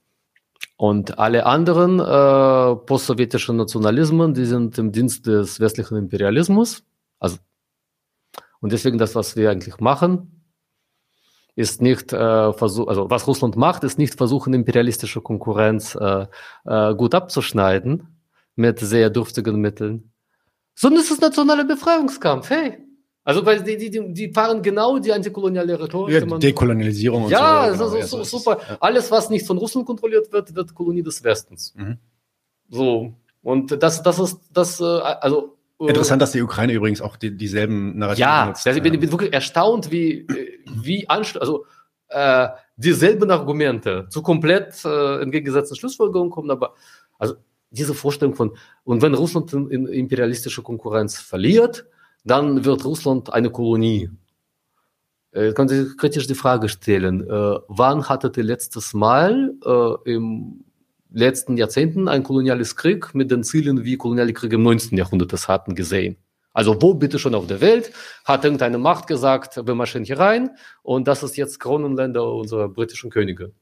[0.78, 6.84] Und alle anderen äh, postsowjetischen Nationalismen, die sind im Dienst des westlichen Imperialismus.
[7.18, 7.38] Also,
[8.60, 10.35] und deswegen das, was wir eigentlich machen,
[11.56, 16.28] ist nicht äh, versuch, also was Russland macht, ist nicht versuchen, imperialistische Konkurrenz äh,
[16.66, 18.08] äh, gut abzuschneiden
[18.56, 20.12] mit sehr dürftigen Mitteln,
[20.74, 22.50] sondern es ist nationaler Befreiungskampf.
[22.50, 22.78] Hey,
[23.24, 26.14] also weil die, die, die fahren genau die antikoloniale Rhetorik.
[26.14, 27.86] Ja, Dekolonialisierung und ja, so.
[27.86, 28.02] Ja, genau.
[28.06, 28.60] so, so, super.
[28.70, 28.78] Ja.
[28.80, 31.74] Alles, was nicht von Russland kontrolliert wird, wird Kolonie des Westens.
[31.76, 31.98] Mhm.
[32.70, 33.14] So.
[33.42, 35.55] Und das, das ist, das, äh, also.
[35.80, 38.66] Äh, Interessant, dass die Ukraine übrigens auch die, dieselben Narrative ja, benutzt.
[38.66, 40.28] Ja, also ich bin, bin wirklich erstaunt, wie,
[40.66, 41.66] wie anschluss, also,
[42.10, 42.48] äh,
[42.78, 46.76] dieselben Argumente zu komplett äh, entgegengesetzten Schlussfolgerungen kommen, aber,
[47.18, 47.36] also,
[47.72, 51.86] diese Vorstellung von, und wenn Russland in, in imperialistische Konkurrenz verliert,
[52.24, 54.10] dann wird Russland eine Kolonie.
[55.32, 60.64] Äh, können Sie kritisch die Frage stellen, äh, wann hattet ihr letztes Mal äh, im
[61.16, 64.98] letzten Jahrzehnten ein koloniales Krieg mit den Zielen, wie koloniale Kriege im 19.
[64.98, 66.18] Jahrhundert das hatten, gesehen?
[66.54, 67.92] Also wo bitte schon auf der Welt
[68.24, 70.52] hat irgendeine Macht gesagt, wir marschieren hier rein
[70.84, 73.54] und das ist jetzt Kronenländer unserer britischen Könige.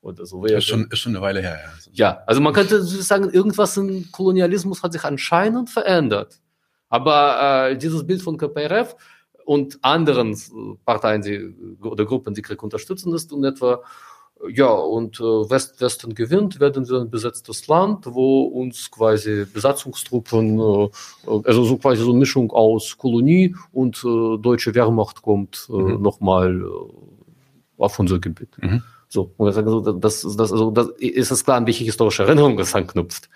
[0.00, 0.44] Oder so.
[0.44, 1.90] Ist schon, ist schon eine Weile her, ja.
[1.92, 6.40] Ja, also man könnte sagen, irgendwas im Kolonialismus hat sich anscheinend verändert.
[6.88, 8.96] Aber äh, dieses Bild von KPRF
[9.44, 10.36] und anderen
[10.84, 13.82] Parteien die, oder Gruppen, die Krieg unterstützen, ist in etwa,
[14.48, 20.58] ja, und äh, West, Westen gewinnt, werden wir ein besetztes Land, wo uns quasi Besatzungstruppen,
[20.58, 20.88] äh,
[21.26, 26.02] also so quasi so eine Mischung aus Kolonie und äh, deutsche Wehrmacht kommt äh, mhm.
[26.02, 28.50] nochmal äh, auf unser Gebiet.
[28.60, 28.82] Mhm.
[29.08, 32.24] So, und ich sage so, das, das, also, das ist es klar, an welche historische
[32.24, 33.28] Erinnerung das anknüpft.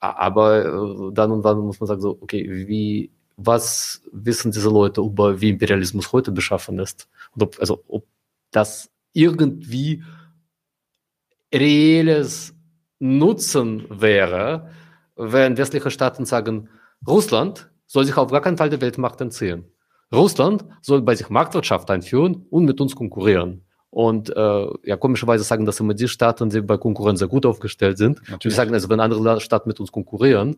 [0.00, 5.00] Aber äh, dann und wann muss man sagen, so, okay, wie, was wissen diese Leute
[5.00, 7.08] über, wie Imperialismus heute beschaffen ist?
[7.34, 8.06] Und ob, also, ob
[8.50, 10.02] das irgendwie
[11.54, 12.54] reelles
[12.98, 14.70] Nutzen wäre,
[15.16, 16.68] wenn westliche Staaten sagen,
[17.06, 19.64] Russland soll sich auf gar keinen Fall der Weltmacht entziehen.
[20.12, 23.64] Russland soll bei sich Marktwirtschaft einführen und mit uns konkurrieren.
[23.90, 27.98] Und äh, ja, komischerweise sagen das immer die Staaten, die bei Konkurrenz sehr gut aufgestellt
[27.98, 28.18] sind.
[28.22, 28.40] Natürlich.
[28.40, 30.56] Die sagen also, wenn andere Staaten mit uns konkurrieren,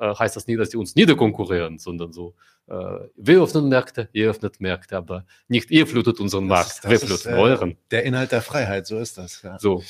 [0.00, 2.34] äh, heißt das nicht, dass die uns niederkonkurrieren, sondern so,
[2.66, 2.74] äh,
[3.16, 6.98] wir öffnen Märkte, ihr öffnet Märkte, aber nicht ihr flutet unseren Markt, das, das wir
[6.98, 7.76] fluten ist, äh, euren.
[7.90, 9.42] Der Inhalt der Freiheit, so ist das.
[9.42, 9.58] Ja.
[9.58, 9.82] So.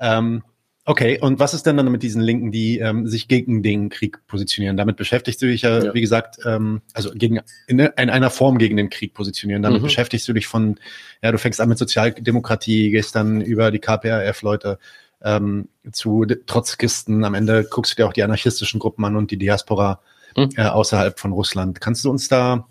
[0.00, 0.42] Ähm,
[0.88, 4.26] Okay, und was ist denn dann mit diesen Linken, die ähm, sich gegen den Krieg
[4.26, 4.78] positionieren?
[4.78, 5.92] Damit beschäftigst du dich ja, ja.
[5.92, 9.62] wie gesagt, ähm, also gegen in, in, einer Form gegen den Krieg positionieren.
[9.62, 9.84] Damit mhm.
[9.84, 10.80] beschäftigst du dich von,
[11.22, 14.78] ja, du fängst an mit Sozialdemokratie, gehst dann über die KPRF-Leute
[15.22, 17.22] ähm, zu Trotzkisten.
[17.22, 20.00] Am Ende guckst du dir auch die anarchistischen Gruppen an und die Diaspora
[20.38, 20.48] mhm.
[20.56, 21.82] äh, außerhalb von Russland.
[21.82, 22.66] Kannst du uns da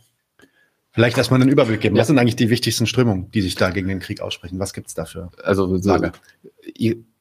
[0.90, 1.96] vielleicht erstmal einen Überblick geben?
[1.96, 2.00] Ja.
[2.00, 4.58] Was sind eigentlich die wichtigsten Strömungen, die sich da gegen den Krieg aussprechen?
[4.58, 5.30] Was gibt's dafür?
[5.44, 5.78] Also?
[5.78, 6.00] So,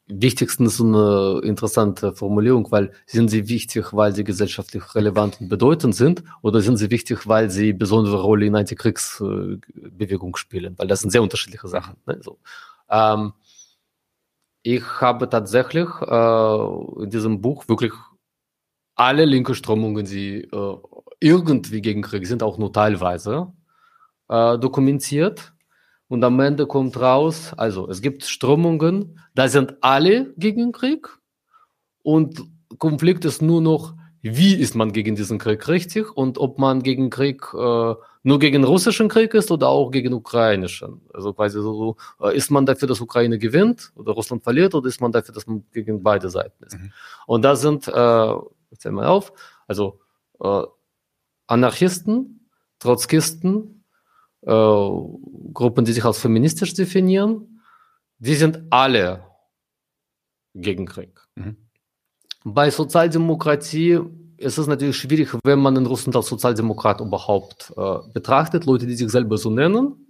[0.08, 5.94] wichtigsten ist eine interessante Formulierung, weil sind sie wichtig, weil sie gesellschaftlich relevant und bedeutend
[5.94, 10.74] sind, oder sind sie wichtig, weil sie besondere Rolle in Antikriegsbewegung spielen?
[10.78, 11.96] Weil das sind sehr unterschiedliche Sachen.
[12.06, 12.18] Ne?
[12.22, 12.38] So.
[12.88, 13.32] Ähm,
[14.62, 17.92] ich habe tatsächlich äh, in diesem Buch wirklich
[18.94, 20.76] alle linke Strömungen, die äh,
[21.20, 23.52] irgendwie gegen Krieg sind, auch nur teilweise
[24.28, 25.52] äh, dokumentiert.
[26.08, 31.08] Und am Ende kommt raus, also es gibt Strömungen, da sind alle gegen Krieg
[32.02, 32.44] und
[32.78, 37.10] Konflikt ist nur noch, wie ist man gegen diesen Krieg richtig und ob man gegen
[37.10, 41.00] Krieg äh, nur gegen russischen Krieg ist oder auch gegen ukrainischen.
[41.14, 45.00] Also quasi so, äh, ist man dafür, dass Ukraine gewinnt oder Russland verliert oder ist
[45.00, 46.78] man dafür, dass man gegen beide Seiten ist.
[46.78, 46.92] Mhm.
[47.26, 48.34] Und da sind, äh,
[48.78, 49.32] zähl mal auf,
[49.68, 50.00] also
[50.40, 50.62] äh,
[51.46, 52.48] Anarchisten,
[52.80, 53.84] Trotzkisten,
[54.46, 54.88] äh,
[55.52, 57.60] Gruppen, die sich als feministisch definieren,
[58.18, 59.24] die sind alle
[60.54, 61.20] gegen Krieg.
[61.34, 61.56] Mhm.
[62.44, 64.00] Bei Sozialdemokratie
[64.36, 68.94] ist es natürlich schwierig, wenn man in Russland als Sozialdemokrat überhaupt äh, betrachtet, Leute, die
[68.94, 70.05] sich selber so nennen.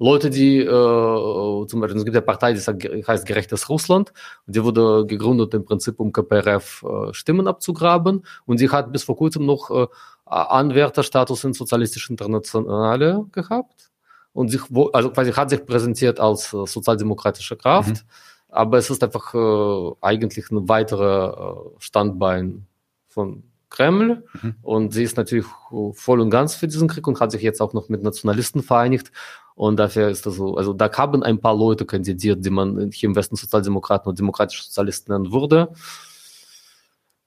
[0.00, 4.14] Leute, die äh, zum Beispiel, es gibt eine Partei, die heißt Gerechtes Russland,
[4.46, 9.16] die wurde gegründet im Prinzip, um KPRF äh, Stimmen abzugraben, und sie hat bis vor
[9.18, 9.86] kurzem noch äh,
[10.24, 13.90] Anwärterstatus in Sozialistische Internationale gehabt
[14.32, 14.62] und sich,
[14.94, 18.08] also quasi hat sich präsentiert als äh, sozialdemokratische Kraft, mhm.
[18.48, 22.66] aber es ist einfach äh, eigentlich ein weiterer äh, Standbein
[23.08, 24.54] von Kreml mhm.
[24.62, 25.46] und sie ist natürlich
[25.92, 29.12] voll und ganz für diesen Krieg und hat sich jetzt auch noch mit Nationalisten vereinigt
[29.60, 33.10] und dafür ist das so, also da haben ein paar Leute kandidiert, die man hier
[33.10, 35.68] im Westen Sozialdemokraten und demokratische Sozialisten nennen würde.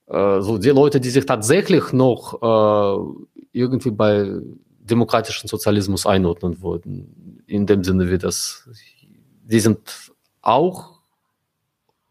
[0.07, 4.31] Äh, so die Leute, die sich tatsächlich noch äh, irgendwie bei
[4.79, 8.67] demokratischen Sozialismus einordnen würden, in dem Sinne wie das,
[9.43, 10.11] die sind
[10.41, 11.01] auch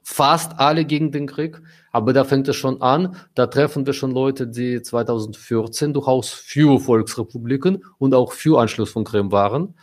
[0.05, 1.61] fast alle gegen den Krieg,
[1.91, 6.79] aber da fängt es schon an, da treffen wir schon Leute, die 2014 durchaus für
[6.79, 9.75] Volksrepubliken und auch für Anschluss von Krim waren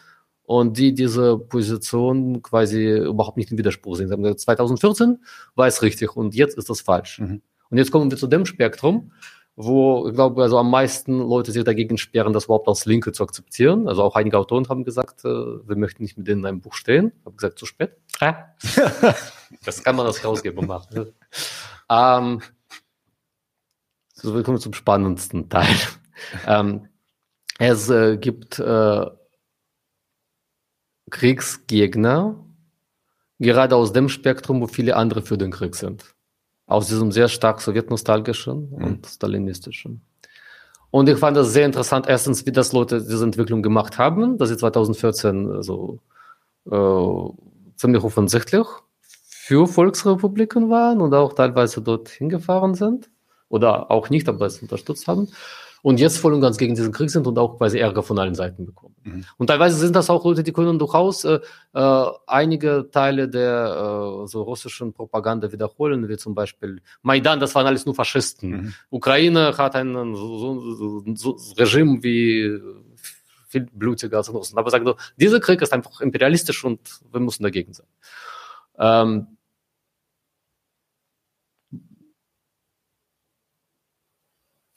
[0.50, 4.36] und die diese Position quasi überhaupt nicht im Widerspruch sehen.
[4.36, 5.24] 2014
[5.54, 7.20] war es richtig und jetzt ist das falsch.
[7.20, 7.44] Mhm.
[7.70, 9.12] Und jetzt kommen wir zu dem Spektrum,
[9.56, 13.22] wo ich glaube, also am meisten Leute sich dagegen sperren, das überhaupt als Linke zu
[13.22, 13.88] akzeptieren.
[13.88, 16.74] Also auch einige Autoren haben gesagt, äh, wir möchten nicht mit denen in einem Buch
[16.74, 17.12] stehen.
[17.20, 17.92] Ich habe gesagt, zu spät.
[19.64, 21.14] das kann man als Herausgeber machen.
[21.92, 22.42] ähm,
[24.14, 25.76] so, wir kommen zum spannendsten Teil.
[26.48, 26.88] Ähm,
[27.60, 29.06] es äh, gibt äh,
[31.10, 32.36] Kriegsgegner,
[33.40, 36.16] gerade aus dem Spektrum, wo viele andere für den Krieg sind
[36.70, 38.84] aus diesem sehr stark sowjetnostalgischen mhm.
[38.84, 40.02] und stalinistischen.
[40.92, 44.50] Und ich fand das sehr interessant, erstens, wie das Leute diese Entwicklung gemacht haben, dass
[44.50, 46.00] sie 2014 so
[46.70, 48.66] äh, ziemlich offensichtlich
[49.28, 53.10] für Volksrepubliken waren und auch teilweise dort hingefahren sind
[53.50, 55.30] oder auch nicht, aber es unterstützt haben
[55.82, 58.36] und jetzt voll und ganz gegen diesen Krieg sind und auch quasi Ärger von allen
[58.36, 58.96] Seiten bekommen.
[59.04, 59.26] Mhm.
[59.38, 61.40] Und teilweise sind das auch Leute, die können durchaus äh,
[61.74, 67.68] äh, einige Teile der äh, so russischen Propaganda wiederholen, wie zum Beispiel Maidan, das waren
[67.68, 68.50] alles nur Faschisten.
[68.50, 68.74] Mhm.
[68.90, 72.60] Ukraine hat ein so, so, so Regime wie
[73.48, 74.60] viel blutiger als in Russland.
[74.60, 76.80] Aber sagen so, dieser Krieg ist einfach imperialistisch und
[77.12, 77.88] wir müssen dagegen sein.
[78.78, 79.39] Ähm,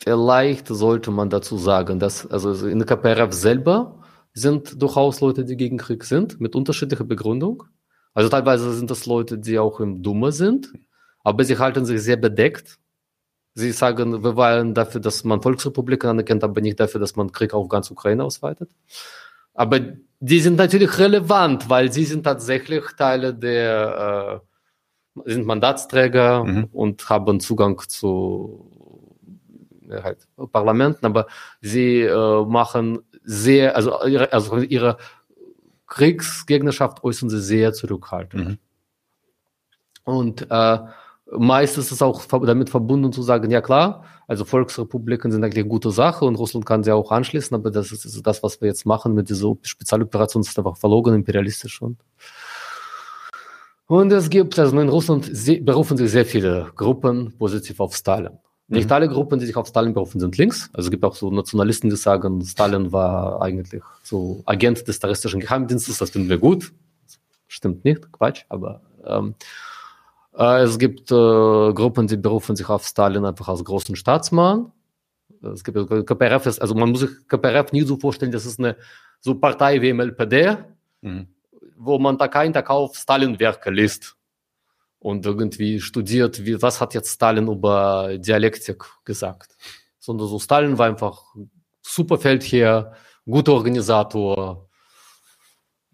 [0.05, 4.01] Vielleicht sollte man dazu sagen, dass also in der KPRF selber
[4.35, 7.63] sind durchaus Leute, die gegen Krieg sind, mit unterschiedlicher Begründung.
[8.13, 10.73] Also teilweise sind das Leute, die auch im Dumme sind,
[11.23, 12.79] aber sie halten sich sehr bedeckt.
[13.55, 17.55] Sie sagen, wir wollen dafür, dass man Volksrepubliken anerkennt, aber nicht dafür, dass man Krieg
[17.55, 18.71] auf ganz Ukraine ausweitet.
[19.55, 19.79] Aber
[20.19, 24.43] die sind natürlich relevant, weil sie sind tatsächlich Teile der,
[25.17, 26.65] äh, sind Mandatsträger mhm.
[26.73, 28.72] und haben Zugang zu
[30.03, 31.27] halt Parlamenten, aber
[31.61, 34.97] sie äh, machen sehr, also ihre, also ihre
[35.87, 38.49] Kriegsgegnerschaft äußern sie sehr zurückhaltend.
[38.49, 38.59] Mhm.
[40.05, 40.79] Und äh,
[41.31, 45.69] meist ist es auch damit verbunden zu sagen, ja klar, also Volksrepubliken sind eigentlich eine
[45.69, 48.69] gute Sache und Russland kann sie auch anschließen, aber das ist, ist das, was wir
[48.69, 51.99] jetzt machen mit dieser Spezialoperation, ist einfach verlogen, imperialistisch und
[53.87, 55.31] und es gibt, also in Russland
[55.67, 58.39] berufen sich sehr viele Gruppen positiv auf Stalin.
[58.73, 58.93] Nicht mhm.
[58.93, 60.71] alle Gruppen, die sich auf Stalin berufen, sind links.
[60.73, 65.41] Also es gibt auch so Nationalisten, die sagen, Stalin war eigentlich so Agent des terroristischen
[65.41, 66.73] Geheimdienstes, das finden wir gut.
[67.49, 69.35] Stimmt nicht, Quatsch, aber ähm,
[70.35, 71.15] äh, es gibt äh,
[71.75, 74.73] Gruppen, die berufen sich auf Stalin einfach als großen Staatsmann.
[75.43, 78.77] Es gibt KPRF, ist, also man muss sich KPRF nie so vorstellen, das ist eine
[79.21, 80.57] so Partei wie MLPD,
[81.03, 81.27] mhm.
[81.77, 84.17] wo man da keinen Tag auf Stalin-Werke liest
[85.03, 89.57] und irgendwie studiert, wie, was hat jetzt Stalin über Dialektik gesagt.
[89.99, 91.25] Sondern so Stalin war einfach
[91.83, 92.95] super Feldherr,
[93.25, 94.69] guter Organisator,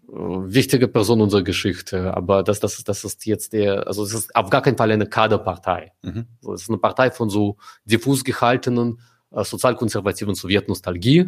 [0.07, 2.13] äh, wichtige Person unserer Geschichte.
[2.15, 5.07] Aber das, das, das ist jetzt der, also es ist auf gar keinen Fall eine
[5.07, 5.91] Kaderpartei.
[6.03, 6.27] Mhm.
[6.53, 8.99] Es ist eine Partei von so diffus gehaltenen,
[9.31, 11.27] äh, sozialkonservativen Sowjetnostalgie, äh,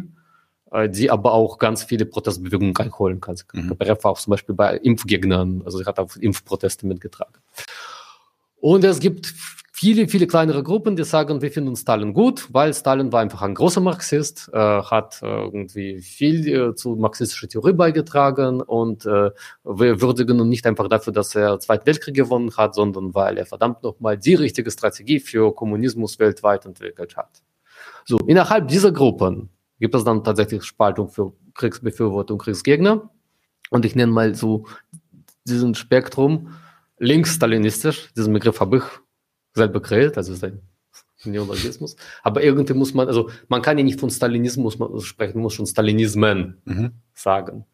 [0.88, 3.36] die aber auch ganz viele Protestbewegungen einholen kann.
[3.52, 3.76] Mhm.
[3.78, 7.34] war auch zum Beispiel bei Impfgegnern, also sie hat auch Impfproteste mitgetragen.
[8.60, 9.34] Und es gibt
[9.82, 13.56] viele, viele kleinere Gruppen, die sagen, wir finden Stalin gut, weil Stalin war einfach ein
[13.56, 19.32] großer Marxist, äh, hat äh, irgendwie viel äh, zu marxistischer Theorie beigetragen und äh,
[19.64, 23.44] wir würdigen ihn nicht einfach dafür, dass er Zweiten Weltkrieg gewonnen hat, sondern weil er
[23.46, 27.42] verdammt nochmal die richtige Strategie für Kommunismus weltweit entwickelt hat.
[28.04, 29.50] So, innerhalb dieser Gruppen
[29.82, 33.10] gibt es dann tatsächlich Spaltung für Kriegsbefürworter und Kriegsgegner.
[33.68, 34.66] Und ich nenne mal so
[35.44, 36.54] diesen Spektrum
[36.98, 38.12] links-stalinistisch.
[38.16, 38.84] Diesen Begriff habe ich
[39.54, 40.60] selber kreiert, also ist ein
[41.24, 41.96] Neologismus.
[42.22, 45.66] Aber irgendwie muss man, also man kann ja nicht von Stalinismus sprechen, man muss schon
[45.66, 46.92] Stalinismen mhm.
[47.12, 47.66] sagen.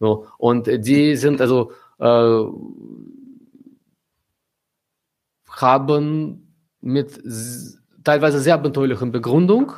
[0.00, 2.44] So, und die sind also äh,
[5.48, 7.22] haben mit
[8.04, 9.72] teilweise sehr abenteuerlichen Begründung,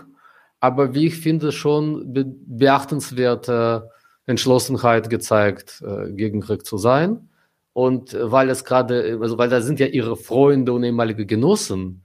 [0.61, 3.91] aber wie ich finde schon be beachtenswerte
[4.27, 7.29] Entschlossenheit gezeigt, äh, gegen Krieg zu sein.
[7.73, 12.03] Und weil es gerade, also weil da sind ja ihre Freunde und ehemalige Genossen,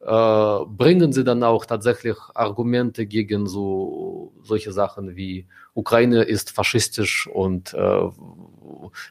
[0.00, 7.28] äh, bringen sie dann auch tatsächlich Argumente gegen so solche Sachen wie Ukraine ist faschistisch
[7.28, 8.08] und äh,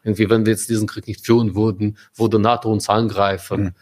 [0.04, 3.64] irgendwie, wenn wir jetzt diesen Krieg nicht führen würden, würde NATO uns angreifen.
[3.64, 3.74] Mhm.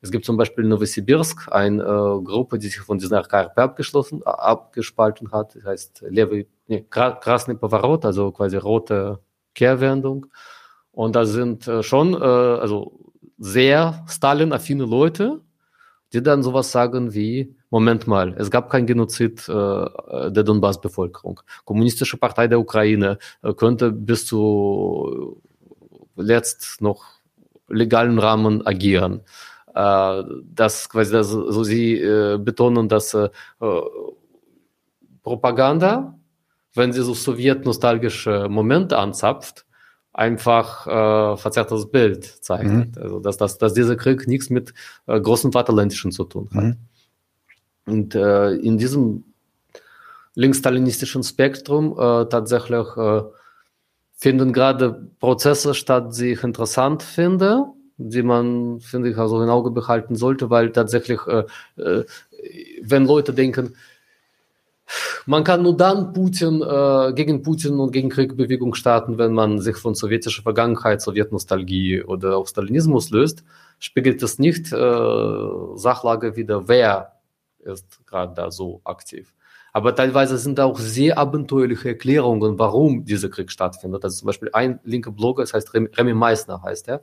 [0.00, 5.32] Es gibt zum Beispiel Novosibirsk, eine äh, Gruppe, die sich von dieser KRP abgeschlossen, abgespalten
[5.32, 5.56] hat.
[5.56, 9.18] Das heißt Levi, nee, Krasny Pavarot, also quasi rote
[9.54, 10.26] Kehrwendung.
[10.92, 15.40] Und da sind äh, schon äh, also sehr Stalin-affine Leute,
[16.12, 21.40] die dann sowas sagen wie, Moment mal, es gab kein Genozid äh, der Donbass-Bevölkerung.
[21.64, 25.40] Kommunistische Partei der Ukraine äh, könnte bis zu
[26.16, 27.04] äh, letzt noch
[27.68, 29.20] legalen Rahmen agieren.
[29.78, 33.28] Äh, das quasi, das, so sie äh, betonen, dass äh,
[35.22, 36.18] Propaganda,
[36.74, 39.66] wenn sie so sowjetnostalgische Momente anzapft,
[40.12, 42.96] einfach äh, verzerrtes Bild zeichnet.
[42.96, 43.02] Mhm.
[43.02, 44.74] Also dass, dass, dass dieser Krieg nichts mit
[45.06, 46.64] äh, großen Vaterländischen zu tun hat.
[46.64, 46.76] Mhm.
[47.86, 49.32] Und äh, in diesem
[50.34, 53.22] linksstalinistischen Spektrum äh, tatsächlich äh,
[54.16, 57.66] finden gerade Prozesse statt, die ich interessant finde,
[57.98, 61.44] die man, finde ich, also im Auge behalten sollte, weil tatsächlich, äh,
[61.76, 62.04] äh,
[62.82, 63.74] wenn Leute denken,
[65.26, 69.76] man kann nur dann Putin, äh, gegen Putin und gegen Kriegbewegung starten, wenn man sich
[69.76, 73.44] von sowjetischer Vergangenheit, Sowjetnostalgie oder auch Stalinismus löst,
[73.78, 77.12] spiegelt es nicht äh, Sachlage wieder, wer
[77.60, 79.34] ist gerade da so aktiv.
[79.72, 84.02] Aber teilweise sind auch sehr abenteuerliche Erklärungen, warum dieser Krieg stattfindet.
[84.04, 87.02] Also zum Beispiel ein linker Blogger, das heißt Remy Meissner heißt er,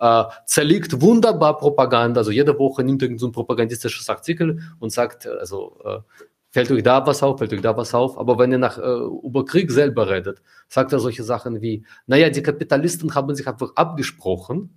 [0.00, 2.20] äh, zerlegt wunderbar Propaganda.
[2.20, 5.98] Also jede Woche nimmt er so ein propagandistisches Artikel und sagt, also äh,
[6.50, 8.16] fällt euch da was auf, fällt euch da was auf.
[8.16, 12.30] Aber wenn ihr nach, äh, über Krieg selber redet, sagt er solche Sachen wie, naja,
[12.30, 14.70] die Kapitalisten haben sich einfach abgesprochen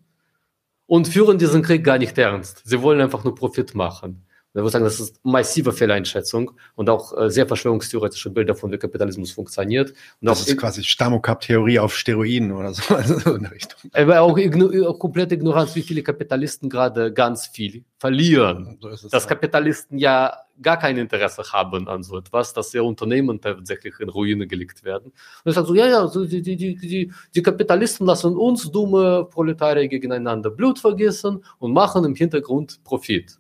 [0.88, 2.64] und führen diesen Krieg gar nicht ernst.
[2.66, 4.27] Sie wollen einfach nur Profit machen.
[4.58, 8.80] Ich würde sagen, das ist massive Fehleinschätzung und auch äh, sehr verschwörungstheoretische Bilder von wie
[8.80, 9.92] Kapitalismus funktioniert.
[9.92, 13.92] Und das ist quasi Stamokap-Theorie auf Steroiden oder so, also in der Richtung.
[13.94, 18.78] Aber auch, igno auch komplette Ignoranz, wie viele Kapitalisten gerade ganz viel verlieren.
[18.82, 19.30] So dass ja.
[19.30, 24.48] Kapitalisten ja gar kein Interesse haben an so etwas, dass ihr Unternehmen tatsächlich in Ruine
[24.48, 25.12] gelegt werden.
[25.44, 29.28] Und ich sage so, ja, ja, so die, die, die, die Kapitalisten lassen uns dumme
[29.30, 33.38] Proletarier gegeneinander Blut vergessen und machen im Hintergrund Profit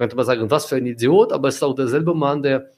[0.00, 2.70] könnte man sagen, was für ein Idiot, aber es ist auch derselbe Mann, der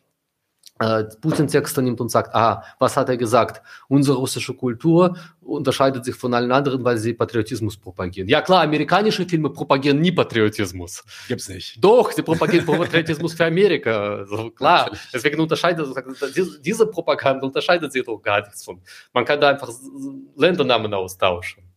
[0.80, 3.62] äh, Putin-Texte nimmt und sagt, ah, was hat er gesagt?
[3.86, 8.28] Unsere russische Kultur unterscheidet sich von allen anderen, weil sie Patriotismus propagieren.
[8.28, 11.04] Ja klar, amerikanische Filme propagieren nie Patriotismus.
[11.28, 11.76] Gibt's nicht.
[11.84, 14.24] Doch, sie propagieren Patriotismus für Amerika.
[14.26, 14.90] So, klar.
[15.14, 15.86] Deswegen unterscheidet
[16.34, 18.80] diese, diese Propaganda unterscheidet sich doch gar nichts von.
[19.12, 19.70] Man kann da einfach
[20.34, 21.71] Ländernamen austauschen.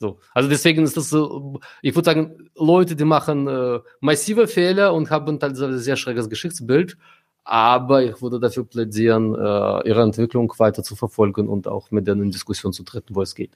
[0.00, 0.18] So.
[0.32, 5.10] Also deswegen ist das so, ich würde sagen, Leute, die machen äh, massive Fehler und
[5.10, 6.96] haben teilweise ein sehr schräges Geschichtsbild,
[7.44, 12.22] aber ich würde dafür plädieren, äh, ihre Entwicklung weiter zu verfolgen und auch mit denen
[12.22, 13.52] in Diskussion zu treten, wo es geht.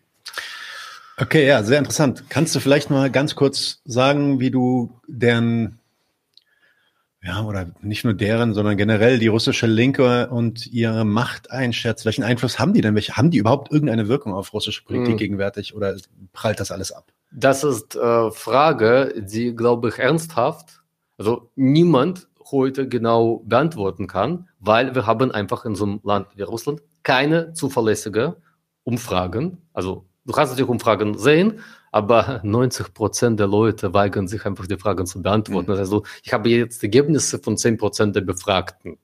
[1.16, 2.24] Okay, ja, sehr interessant.
[2.28, 5.78] Kannst du vielleicht mal ganz kurz sagen, wie du deren
[7.24, 12.04] ja, oder nicht nur deren, sondern generell die russische Linke und ihre Macht einschätzt.
[12.04, 12.94] Welchen Einfluss haben die denn?
[12.94, 15.18] Welche, haben die überhaupt irgendeine Wirkung auf russische Politik mhm.
[15.18, 15.96] gegenwärtig oder
[16.34, 17.12] prallt das alles ab?
[17.32, 20.82] Das ist äh, Frage, die, glaube ich, ernsthaft,
[21.16, 26.42] also niemand heute genau beantworten kann, weil wir haben einfach in so einem Land wie
[26.42, 28.36] Russland keine zuverlässige
[28.82, 29.62] Umfragen.
[29.72, 31.60] Also du kannst natürlich Umfragen sehen,
[31.94, 35.70] aber 90 Prozent der Leute weigern sich einfach die Fragen zu beantworten.
[35.70, 35.78] Mhm.
[35.78, 38.98] Also ich habe jetzt Ergebnisse von 10 Prozent der Befragten.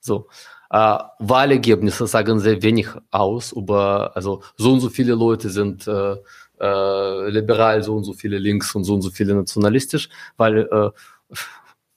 [0.00, 0.26] So.
[0.70, 6.16] Äh, Wahlergebnisse sagen sehr wenig aus über, also so und so viele Leute sind äh,
[6.58, 10.90] äh, liberal, so und so viele links und so und so viele nationalistisch, weil äh,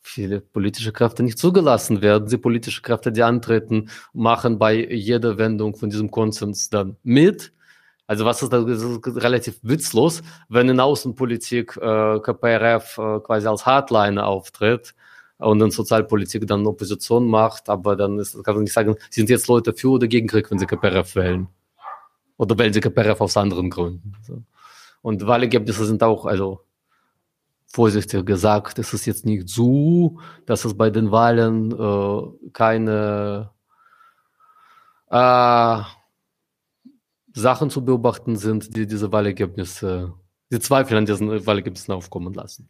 [0.03, 2.29] viele politische Kräfte nicht zugelassen werden.
[2.29, 7.55] Die politische Kräfte, die antreten, machen bei jeder Wendung von diesem Konsens dann mit
[8.07, 13.47] also was ist da das ist relativ witzlos, wenn in Außenpolitik äh, KPRF äh, quasi
[13.47, 14.93] als Hardliner auftritt
[15.37, 19.47] und in Sozialpolitik dann Opposition macht, aber dann ist, kann man nicht sagen, sind jetzt
[19.47, 21.47] Leute für oder gegen Krieg, wenn sie KPRF wählen.
[22.37, 24.13] Oder wählen sie KPRF aus anderen Gründen.
[24.23, 24.43] So.
[25.01, 26.61] Und Wahlergebnisse sind auch, also
[27.67, 33.51] vorsichtig gesagt, ist es jetzt nicht so, dass es bei den Wahlen äh, keine
[35.09, 35.81] äh,
[37.35, 40.13] Sachen zu beobachten sind, die diese Wahlergebnisse,
[40.51, 42.69] die Zweifel an diesen Wahlergebnissen aufkommen lassen.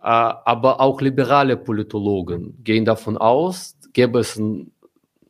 [0.00, 4.40] Äh, aber auch liberale Politologen gehen davon aus, gäbe es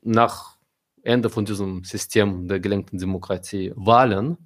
[0.02, 0.56] nach
[1.02, 4.36] Ende von diesem System der gelenkten Demokratie Wahlen,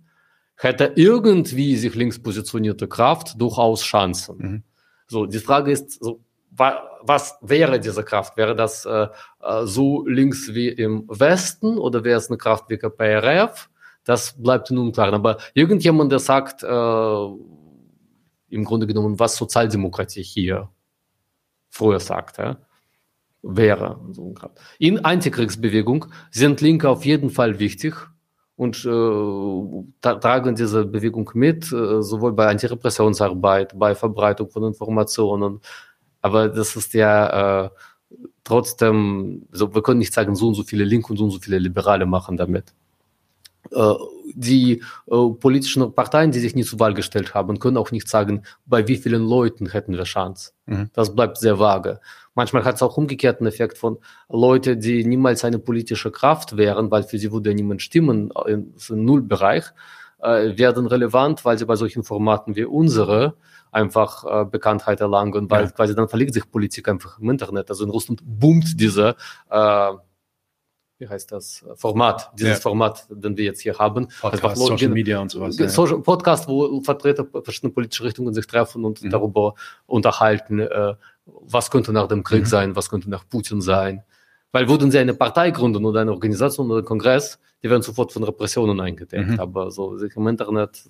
[0.57, 4.39] hätte irgendwie sich links positionierte Kraft durchaus Chancen.
[4.39, 4.63] Mhm.
[5.09, 8.37] So, die Frage ist, so, was wäre diese Kraft?
[8.37, 9.09] Wäre das äh,
[9.43, 13.69] äh, so links wie im Westen oder wäre es eine Kraft wie KPRF?
[14.07, 15.13] Das bleibt nun unklar.
[15.13, 17.27] Aber irgendjemand, der sagt, äh,
[18.49, 20.71] im Grunde genommen, was Sozialdemokratie hier
[21.69, 22.59] früher sagte,
[23.43, 24.01] wäre.
[24.79, 27.95] In Antikriegsbewegung sind Linke auf jeden Fall wichtig
[28.55, 35.61] und äh, tragen diese Bewegung mit, äh, sowohl bei Antirepressionsarbeit, bei Verbreitung von Informationen.
[36.23, 37.71] Aber das ist ja äh,
[38.45, 41.41] trotzdem, also wir können nicht sagen, so und so viele Linke und so und so
[41.41, 42.73] viele Liberale machen damit.
[43.73, 43.95] Äh,
[44.35, 48.43] die äh, politischen Parteien, die sich nie zur Wahl gestellt haben, können auch nicht sagen,
[48.67, 50.53] bei wie vielen Leuten hätten wir Chance.
[50.67, 50.91] Mhm.
[50.93, 52.01] Das bleibt sehr vage.
[52.35, 53.99] Manchmal hat es auch umgekehrten Effekt von
[54.29, 59.65] Leuten, die niemals eine politische Kraft wären, weil für sie würde niemand stimmen im Nullbereich,
[60.19, 63.35] äh, werden relevant, weil sie bei solchen Formaten wie unsere
[63.73, 65.71] einfach äh, Bekanntheit erlangen, weil ja.
[65.71, 67.71] quasi dann verlegt sich Politik einfach im Internet.
[67.71, 69.17] Also in Russland boomt diese
[69.51, 69.93] äh,
[70.99, 72.61] wie heißt das, Format, dieses ja.
[72.61, 74.09] Format, den wir jetzt hier haben.
[74.21, 75.59] Podcast, Social Media und sowas.
[75.59, 75.69] Ja.
[75.69, 79.11] Social, Podcast, wo Vertreter verschiedener politischer Richtungen sich treffen und mhm.
[79.11, 79.55] darüber
[79.87, 80.95] unterhalten, äh,
[81.27, 82.47] was könnte nach dem Krieg mhm.
[82.47, 84.03] sein, was könnte nach Putin sein.
[84.53, 88.13] Weil würden sie eine Partei gründen oder eine Organisation oder einen Kongress, die werden sofort
[88.13, 89.31] von Repressionen eingedeckt.
[89.31, 89.41] Mhm.
[89.41, 90.85] Aber so sich im Internet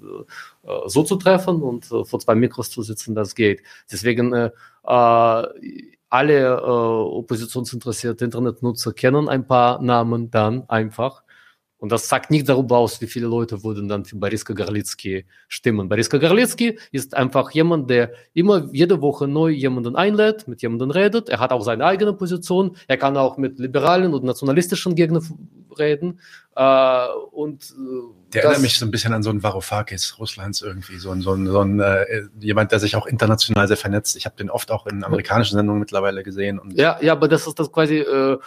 [0.63, 3.63] äh, so zu treffen und äh, vor zwei Mikros zu sitzen, das geht.
[3.91, 4.51] Deswegen äh,
[4.87, 11.23] äh alle äh, oppositionsinteressierte Internetnutzer kennen ein paar Namen dann einfach.
[11.79, 15.89] Und das sagt nicht darüber aus, wie viele Leute würden dann für Bariska Garlitsky stimmen.
[15.89, 21.29] Bariska Garlitsky ist einfach jemand, der immer jede Woche neu jemanden einlädt, mit jemandem redet.
[21.29, 22.77] Er hat auch seine eigene Position.
[22.89, 25.23] Er kann auch mit liberalen und nationalistischen Gegnern
[25.79, 26.21] reden.
[26.57, 30.97] Äh, und äh, der erinnert mich so ein bisschen an so einen Varoufakis Russlands irgendwie,
[30.97, 34.17] so ein, so ein, so ein äh, jemand, der sich auch international sehr vernetzt.
[34.17, 36.61] Ich habe den oft auch in amerikanischen Sendungen mittlerweile gesehen.
[36.75, 38.39] Ja, ja, aber das ist das quasi äh,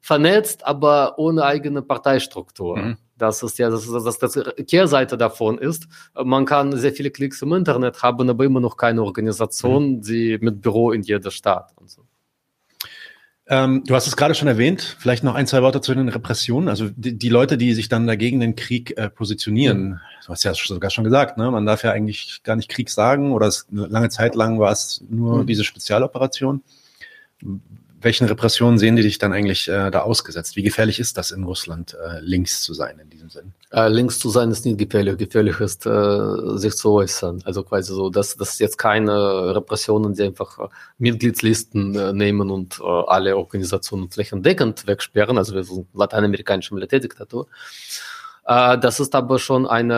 [0.00, 2.76] vernetzt, aber ohne eigene Parteistruktur.
[2.76, 2.96] Mhm.
[3.16, 5.86] Das ist ja, das, das, das Kehrseite davon ist,
[6.22, 10.02] man kann sehr viele Klicks im Internet haben, aber immer noch keine Organisation, mhm.
[10.02, 12.02] die mit Büro in jeder Stadt und so.
[13.48, 16.68] Ähm, du hast es gerade schon erwähnt, vielleicht noch ein, zwei Worte zu den Repressionen.
[16.68, 20.00] Also die, die Leute, die sich dann dagegen den Krieg äh, positionieren, mhm.
[20.24, 21.50] du hast ja sogar schon gesagt, ne?
[21.50, 24.72] man darf ja eigentlich gar nicht Krieg sagen oder es, eine lange Zeit lang war
[24.72, 25.46] es nur mhm.
[25.46, 26.62] diese Spezialoperation
[28.06, 30.54] welchen Repressionen sehen die dich dann eigentlich äh, da ausgesetzt?
[30.54, 33.52] Wie gefährlich ist das in Russland, äh, links zu sein in diesem Sinn?
[33.72, 35.18] Äh, links zu sein ist nicht gefährlich.
[35.18, 37.42] Gefährlich ist, äh, sich zu äußern.
[37.44, 42.80] Also quasi so, dass das jetzt keine Repressionen, die einfach äh, Mitgliedslisten äh, nehmen und
[42.80, 45.36] alle Organisationen flächendeckend wegsperren.
[45.36, 47.48] Also wir sind lateinamerikanische Militärdiktatur.
[48.44, 49.96] Das ist aber schon eine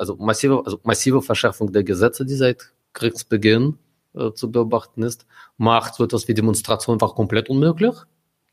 [0.00, 3.78] also massive, also massive Verschärfung der Gesetze, die seit Kriegsbeginn
[4.16, 7.94] äh, zu beobachten ist, macht so etwas wie Demonstration einfach komplett unmöglich.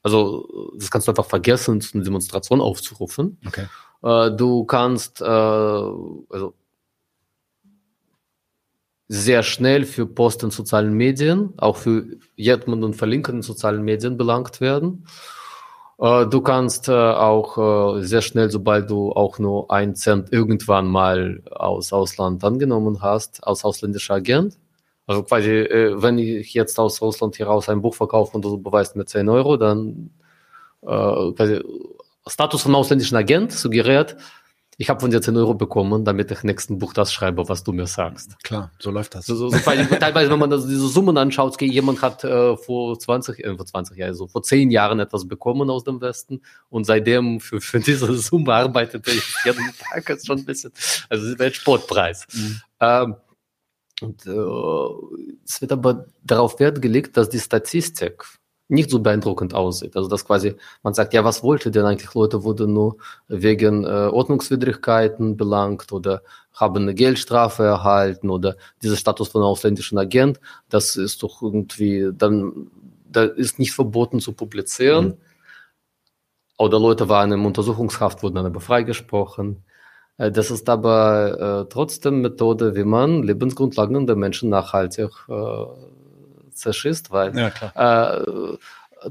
[0.02, 3.38] Also das kannst du einfach vergessen, eine Demonstration aufzurufen.
[3.48, 3.68] Okay.
[4.04, 6.54] Äh, du kannst äh, also
[9.08, 12.06] sehr schnell für Post in sozialen Medien, auch für
[12.36, 15.06] Jetman und Verlinken in sozialen Medien belangt werden.
[16.00, 20.88] Äh, du kannst äh, auch äh, sehr schnell, sobald du auch nur einen Cent irgendwann
[20.88, 24.58] mal aus Ausland angenommen hast, als ausländischer Agent,
[25.06, 28.58] also quasi, äh, wenn ich jetzt aus Russland hier raus ein Buch verkaufe und du
[28.58, 30.12] beweist mir 10 Euro, dann
[30.82, 31.62] äh, quasi
[32.26, 34.16] Status von ausländischen Agent suggeriert,
[34.78, 37.72] ich habe von dir 10 Euro bekommen, damit ich nächsten Buch das schreibe, was du
[37.72, 38.44] mir sagst.
[38.44, 39.26] Klar, so läuft das.
[39.26, 39.58] So, so, so,
[40.00, 43.66] teilweise, wenn man das, diese Summen anschaut, okay, jemand hat äh, vor 20, äh, vor
[43.66, 47.80] 20 Jahren, so vor 10 Jahren etwas bekommen aus dem Westen und seitdem für, für
[47.80, 50.72] diese Summe arbeitet er jeden Tag, ist schon ein bisschen,
[51.10, 52.26] also das wäre Sportpreis.
[52.34, 52.62] Mhm.
[52.80, 53.16] Ähm,
[54.02, 58.24] und äh, es wird aber darauf Wert gelegt, dass die Statistik
[58.70, 59.96] nicht so beeindruckend aussieht.
[59.96, 63.88] Also dass quasi man sagt, ja, was wollte denn eigentlich Leute, wurden nur wegen äh,
[63.88, 66.22] Ordnungswidrigkeiten belangt oder
[66.54, 70.40] haben eine Geldstrafe erhalten oder dieser Status von ausländischen Agent,
[70.70, 72.72] das ist doch irgendwie dann,
[73.12, 75.06] da ist nicht verboten zu publizieren.
[75.06, 75.18] Mhm.
[76.58, 79.64] Oder Leute waren im Untersuchungshaft, wurden dann aber freigesprochen.
[80.24, 85.66] Äh, das ist aber äh, trotzdem Methode, wie man Lebensgrundlagen der Menschen nachhaltig äh,
[86.54, 88.58] zerschießt, weil ja, äh,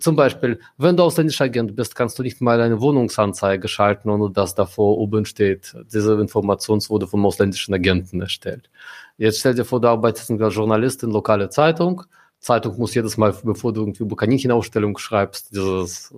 [0.01, 4.31] zum Beispiel, wenn du ausländischer Agent bist, kannst du nicht mal eine Wohnungsanzeige schalten, ohne
[4.31, 8.71] dass davor oben steht, diese Information wurde vom ausländischen Agenten erstellt.
[9.19, 12.05] Jetzt stell dir vor, du arbeitest als Journalist in lokale Zeitung.
[12.41, 16.15] Zeitung muss jedes Mal, bevor du irgendwie über Kaninchenausstellung schreibst, dieses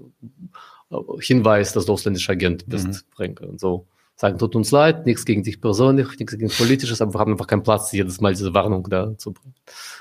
[0.90, 3.00] äh, Hinweis, dass du ausländischer Agent bist, mhm.
[3.16, 3.58] bringen.
[3.58, 3.86] So
[4.16, 7.46] sagen, tut uns leid, nichts gegen dich persönlich, nichts gegen Politisches, aber wir haben einfach
[7.46, 9.54] keinen Platz, jedes Mal diese Warnung da zu bringen.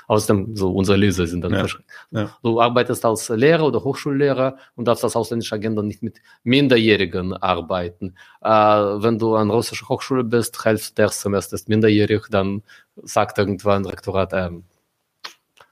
[0.06, 1.66] Außerdem, so unsere Leser sind dann ja.
[2.10, 2.36] ja.
[2.42, 7.32] Du arbeitest als Lehrer oder Hochschullehrer und darfst als ausländischer Agent dann nicht mit Minderjährigen
[7.32, 8.14] arbeiten.
[8.42, 12.62] Äh, wenn du an russischer Hochschule bist, Hälfte des Semesters ist minderjährig, dann
[13.02, 14.50] sagt irgendwann Rektorat, äh,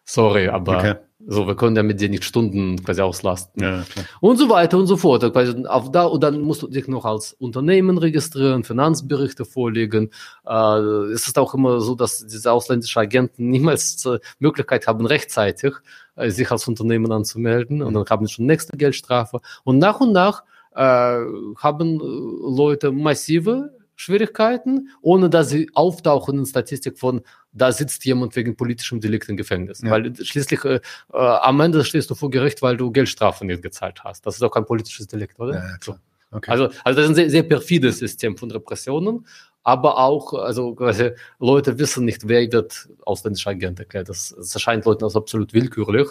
[0.05, 0.95] sorry, aber okay.
[1.26, 3.62] So, wir können ja mit dir nicht Stunden quasi auslasten.
[3.62, 3.84] Ja,
[4.20, 5.24] und so weiter und so fort.
[5.24, 10.10] Auf da, und dann musst du dich noch als Unternehmen registrieren, Finanzberichte vorlegen.
[10.46, 10.78] Äh,
[11.12, 15.74] es ist auch immer so, dass diese ausländischen Agenten niemals äh, Möglichkeit haben, rechtzeitig
[16.16, 17.82] äh, sich als Unternehmen anzumelden.
[17.82, 19.40] Und dann haben sie schon nächste Geldstrafe.
[19.64, 20.42] Und nach und nach
[20.74, 21.20] äh,
[21.58, 23.70] haben äh, Leute massive
[24.03, 27.22] Schwierigkeiten, ohne dass sie auftauchen in Statistik von,
[27.53, 29.80] da sitzt jemand wegen politischem Delikt im Gefängnis.
[29.82, 29.90] Ja.
[29.90, 30.80] Weil schließlich äh,
[31.12, 34.26] äh, am Ende stehst du vor Gericht, weil du Geldstrafen nicht gezahlt hast.
[34.26, 35.55] Das ist auch kein politisches Delikt, oder?
[35.55, 35.94] Ja, so.
[36.32, 36.50] okay.
[36.50, 39.26] Also, also das ist ein sehr, sehr perfides System von Repressionen,
[39.62, 44.09] aber auch, also quasi Leute wissen nicht, wer wird ausländischer Agent erklärt.
[44.09, 46.09] Das, das erscheint Leuten als absolut willkürlich.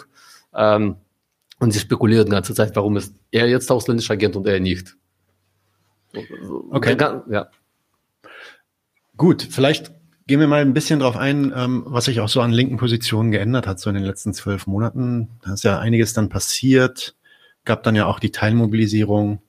[0.54, 0.96] Ähm,
[1.58, 4.96] und sie spekulieren die ganze Zeit, warum ist er jetzt ausländischer Agent und er nicht.
[6.70, 6.96] Okay.
[7.30, 7.48] Ja.
[9.22, 9.92] Gut, vielleicht
[10.26, 13.30] gehen wir mal ein bisschen darauf ein, ähm, was sich auch so an linken Positionen
[13.30, 15.28] geändert hat, so in den letzten zwölf Monaten.
[15.44, 17.14] Da ist ja einiges dann passiert,
[17.64, 19.40] gab dann ja auch die Teilmobilisierung.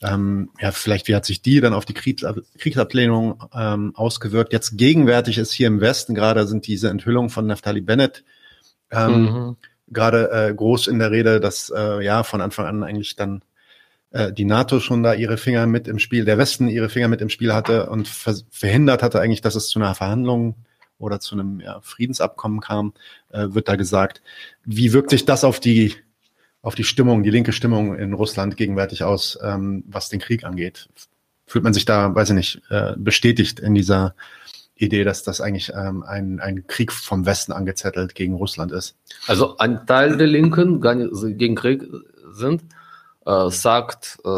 [0.00, 4.52] Ähm, ja, vielleicht, wie hat sich die dann auf die Kriegsab Kriegsablehnung ähm, ausgewirkt?
[4.52, 8.24] Jetzt gegenwärtig ist hier im Westen gerade sind diese Enthüllungen von Naftali Bennett
[8.90, 9.56] ähm, mhm.
[9.86, 13.44] gerade äh, groß in der Rede, dass äh, ja von Anfang an eigentlich dann
[14.12, 17.20] äh, die NATO schon da ihre Finger mit im Spiel, der Westen ihre Finger mit
[17.20, 20.54] im Spiel hatte und ver verhindert hatte eigentlich, dass es zu einer Verhandlung
[20.98, 22.92] oder zu einem ja, Friedensabkommen kam,
[23.30, 24.22] äh, wird da gesagt.
[24.64, 25.94] Wie wirkt sich das auf die
[26.60, 30.88] auf die Stimmung, die linke Stimmung in Russland gegenwärtig aus, ähm, was den Krieg angeht?
[31.46, 34.14] Fühlt man sich da, weiß ich nicht, äh, bestätigt in dieser
[34.76, 38.96] Idee, dass das eigentlich ähm, ein, ein Krieg vom Westen angezettelt gegen Russland ist?
[39.26, 41.82] Also ein Teil der Linken nicht, gegen Krieg
[42.30, 42.62] sind,
[43.26, 44.28] äh, sagt, äh,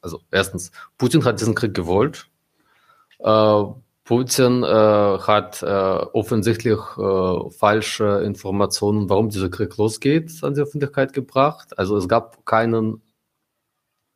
[0.00, 2.28] also erstens, Putin hat diesen Krieg gewollt.
[3.18, 3.64] Äh,
[4.04, 11.12] Putin äh, hat äh, offensichtlich äh, falsche Informationen, warum dieser Krieg losgeht, an die Öffentlichkeit
[11.12, 11.78] gebracht.
[11.78, 13.00] Also es gab keinen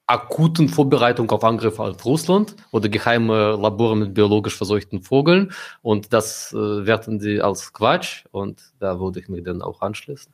[0.09, 5.53] akuten Vorbereitung auf Angriffe auf Russland oder geheime Labore mit biologisch verseuchten Vogeln.
[5.83, 8.25] Und das äh, werten sie als Quatsch.
[8.31, 10.33] Und da würde ich mich dann auch anschließen.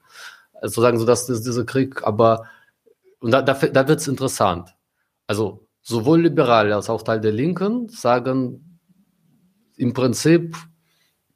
[0.54, 2.46] Also sagen so, dass dieser Krieg aber
[3.22, 4.74] und da, da, da wird es interessant.
[5.28, 8.80] Also sowohl Liberale als auch Teil der Linken sagen
[9.76, 10.56] im Prinzip,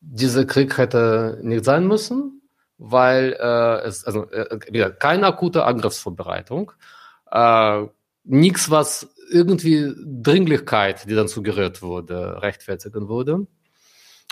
[0.01, 2.43] dieser Krieg hätte nicht sein müssen,
[2.79, 6.73] weil äh, es, also äh, wieder keine akute Angriffsvorbereitung,
[7.31, 7.83] äh,
[8.25, 13.47] nichts, was irgendwie Dringlichkeit, die dann suggeriert wurde, rechtfertigen würde.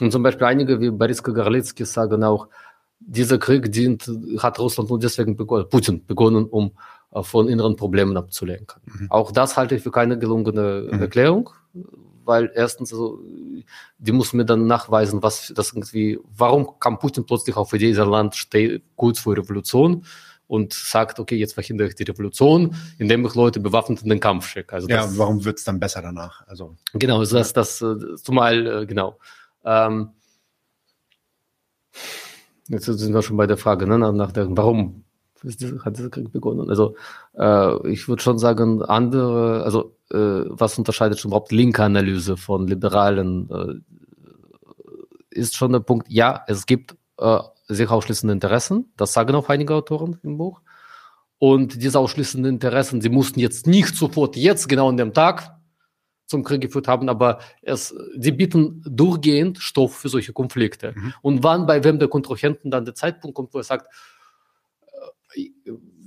[0.00, 2.48] Und zum Beispiel einige wie Boris Kagarlitsky sagen auch,
[2.98, 6.72] dieser Krieg dient, hat Russland nur deswegen begonnen, Putin begonnen, um äh,
[7.22, 8.80] von inneren Problemen abzulenken.
[8.84, 9.10] Mhm.
[9.10, 11.00] Auch das halte ich für keine gelungene mhm.
[11.00, 11.50] Erklärung,
[12.24, 13.20] weil erstens, also,
[13.98, 18.06] die muss mir dann nachweisen, was das irgendwie, warum kam Putin plötzlich auf Idee, dieser
[18.06, 20.04] Land steht kurz vor Revolution
[20.46, 24.46] und sagt, okay, jetzt verhindere ich die Revolution, indem ich Leute bewaffnet in den Kampf
[24.46, 24.74] schicke.
[24.74, 26.46] Also ja, warum wird es dann besser danach?
[26.46, 29.18] Also genau, also das, das, das äh, zumal äh, genau.
[29.64, 30.10] Ähm,
[32.68, 35.03] jetzt sind wir schon bei der Frage, ne, nach der, warum
[35.84, 36.68] hat dieser Krieg begonnen.
[36.68, 36.96] Also
[37.38, 42.66] äh, ich würde schon sagen, andere, also äh, was unterscheidet schon überhaupt linke Analyse von
[42.66, 43.74] liberalen, äh,
[45.30, 47.38] ist schon der Punkt, ja, es gibt äh,
[47.68, 50.60] sich ausschließende Interessen, das sagen auch einige Autoren im Buch.
[51.38, 55.54] Und diese ausschließenden Interessen, sie mussten jetzt nicht sofort jetzt genau an dem Tag
[56.26, 60.94] zum Krieg geführt haben, aber es, sie bieten durchgehend Stoff für solche Konflikte.
[60.96, 61.14] Mhm.
[61.20, 63.88] Und wann bei wem der Kontrahenten dann der Zeitpunkt kommt, wo er sagt,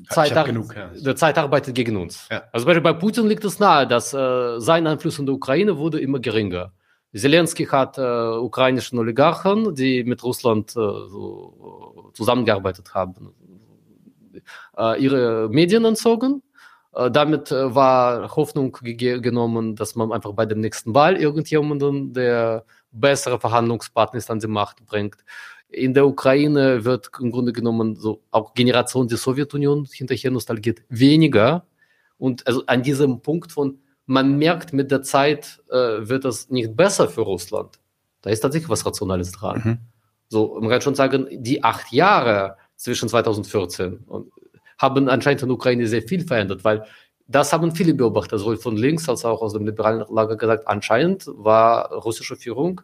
[0.09, 0.87] Zeit, genug, ja.
[0.87, 2.27] der Zeit arbeitet gegen uns.
[2.31, 2.43] Ja.
[2.51, 6.19] Also bei Putin liegt es nahe, dass äh, sein Einfluss in der Ukraine wurde immer
[6.19, 6.71] geringer.
[7.13, 13.33] Zelensky hat äh, ukrainischen Oligarchen, die mit Russland äh, so, zusammengearbeitet haben,
[14.77, 16.43] äh, ihre Medien entzogen.
[16.93, 22.65] Äh, damit äh, war Hoffnung genommen, dass man einfach bei der nächsten Wahl irgendjemanden, der
[22.91, 25.17] bessere Verhandlungspartner ist, an die Macht bringt.
[25.77, 31.65] In der Ukraine wird im Grunde genommen so auch Generation der Sowjetunion hinterher nostalgiert weniger.
[32.17, 35.75] Und also an diesem Punkt von, man merkt mit der Zeit, äh,
[36.09, 37.79] wird das nicht besser für Russland.
[38.21, 39.61] Da ist tatsächlich was Rationales dran.
[39.63, 39.77] Mhm.
[40.29, 44.31] So, man kann schon sagen, die acht Jahre zwischen 2014 und
[44.77, 46.83] haben anscheinend in der Ukraine sehr viel verändert, weil
[47.27, 51.25] das haben viele Beobachter, sowohl von links als auch aus dem liberalen Lager gesagt, anscheinend
[51.27, 52.81] war russische Führung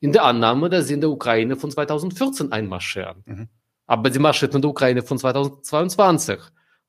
[0.00, 3.22] in der Annahme, dass sie in der Ukraine von 2014 einmarschieren.
[3.26, 3.48] Mhm.
[3.86, 6.38] Aber sie marschieren in der Ukraine von 2022,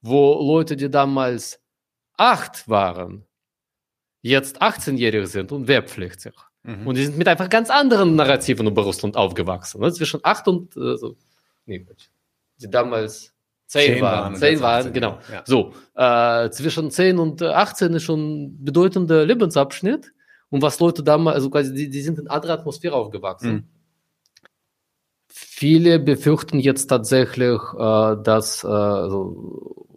[0.02, 1.60] wo Leute, die damals
[2.18, 3.26] acht waren,
[4.22, 6.34] jetzt 18-jährig sind und wehrpflichtig.
[6.64, 6.88] Mhm.
[6.88, 9.82] Und die sind mit einfach ganz anderen Narrativen über Russland aufgewachsen.
[9.82, 9.92] Ne?
[9.92, 11.18] Zwischen acht und, äh, so,
[11.66, 11.86] nee,
[12.58, 13.34] die damals
[13.66, 15.20] zehn, waren, zehn waren, genau.
[15.32, 15.44] Ja.
[15.46, 20.14] So, äh, zwischen zehn und 18 ist schon ein bedeutender Lebensabschnitt.
[20.52, 23.52] Und was Leute damals, also quasi, die, die sind in anderer Atmosphäre aufgewachsen.
[23.52, 23.64] Mhm.
[25.28, 29.88] Viele befürchten jetzt tatsächlich, äh, dass äh, also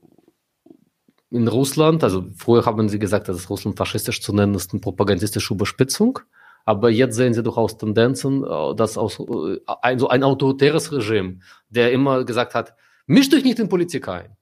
[1.30, 5.52] in Russland, also früher haben sie gesagt, dass Russland faschistisch zu nennen ist, eine propagandistische
[5.52, 6.20] Überspitzung.
[6.64, 11.40] Aber jetzt sehen sie durchaus Tendenzen, äh, dass aus, äh, ein, so ein autoritäres Regime,
[11.68, 12.74] der immer gesagt hat,
[13.06, 14.36] mischt euch nicht in Politik ein.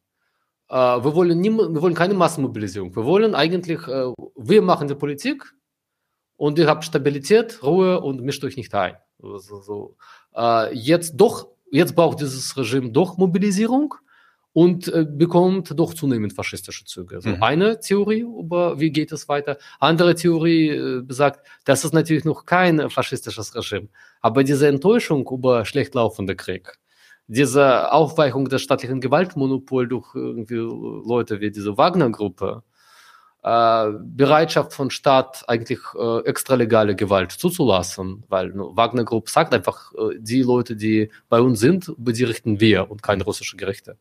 [0.68, 2.94] Äh, wir wollen, nie, wir wollen keine Massenmobilisierung.
[2.94, 5.52] Wir wollen eigentlich, wir machen die Politik,
[6.42, 8.96] und ihr habt Stabilität, Ruhe und mischt euch nicht ein.
[9.22, 9.96] Also, so.
[10.34, 13.94] Äh, jetzt doch, jetzt braucht dieses Regime doch Mobilisierung
[14.52, 17.20] und äh, bekommt doch zunehmend faschistische Züge.
[17.20, 17.42] So mhm.
[17.44, 19.56] eine Theorie über wie geht es weiter.
[19.78, 23.86] Andere Theorie äh, besagt, das ist natürlich noch kein faschistisches Regime,
[24.20, 26.76] aber diese Enttäuschung über schlecht laufende Krieg,
[27.28, 32.64] diese Aufweichung des staatlichen Gewaltmonopols durch irgendwie Leute wie diese Wagner-Gruppe,
[33.42, 39.92] äh, Bereitschaft von Staat eigentlich äh, extralegale Gewalt zuzulassen, weil no, Wagner Group sagt einfach,
[39.94, 43.96] äh, die Leute, die bei uns sind, über die richten wir und keine russische Gerichte.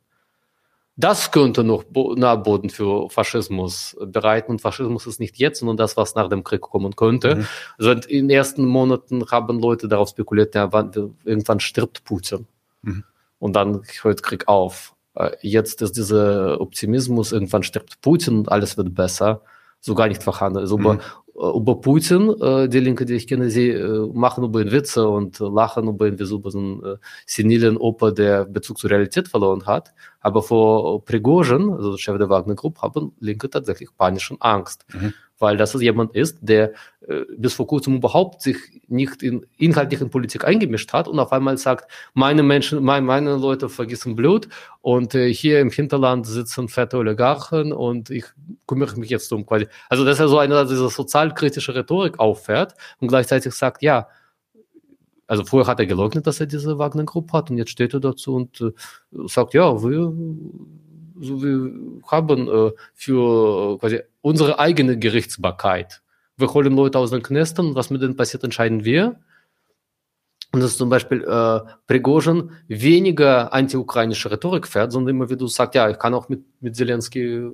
[0.98, 4.52] Das könnte noch Nährboden für Faschismus bereiten.
[4.52, 7.38] Und Faschismus ist nicht jetzt, sondern das, was nach dem Krieg kommen könnte.
[7.38, 7.48] Mhm.
[7.80, 10.92] Also in den ersten Monaten haben Leute darauf spekuliert, ja, wann,
[11.24, 12.46] irgendwann stirbt Putin.
[12.84, 13.06] Mhm.
[13.39, 14.94] Und dann hört Krieg auf.
[15.16, 19.41] Äh, jetzt ist dieser Optimismus, irgendwann stirbt Putin und alles wird besser,
[19.80, 20.59] so gar nicht vorhanden.
[20.59, 20.84] Also mhm.
[20.84, 20.99] über,
[21.36, 23.74] äh, über Putin, äh, die Linke, die ich kenne, sie
[24.14, 28.78] machen über ihn Witze und lachen über ihn wie so einen senilen Opa, der Bezug
[28.78, 29.93] zur Realität verloren hat.
[30.20, 34.86] Aber vor Prigozhin, also Chef der Wagner Group, haben Linke tatsächlich panische Angst.
[34.93, 36.74] Mhm weil das jemand ist, der
[37.08, 41.58] äh, bis vor kurzem überhaupt sich nicht in inhaltlichen Politik eingemischt hat und auf einmal
[41.58, 44.48] sagt, meine Menschen, mein, meine Leute vergessen Blut
[44.82, 48.26] und äh, hier im Hinterland sitzen fette Oligarchen und ich
[48.68, 49.68] kümmere mich jetzt um quasi.
[49.89, 54.08] Also dass er so eine diese sozialkritische Rhetorik auffährt und gleichzeitig sagt, ja,
[55.28, 58.36] also vorher hat er geleugnet, dass er diese Wagner-Gruppe hat und jetzt steht er dazu
[58.36, 58.72] und äh,
[59.28, 60.14] sagt, ja, wir
[61.22, 66.02] so wir haben äh, für äh, quasi unsere eigene Gerichtsbarkeit.
[66.38, 69.20] Wir holen Leute aus den Knästen was mit denen passiert, entscheiden wir.
[70.52, 75.90] Und dass zum Beispiel äh, Prigozhin weniger anti-ukrainische Rhetorik fährt, sondern immer wieder sagt, ja,
[75.90, 77.50] ich kann auch mit, mit Zelensky,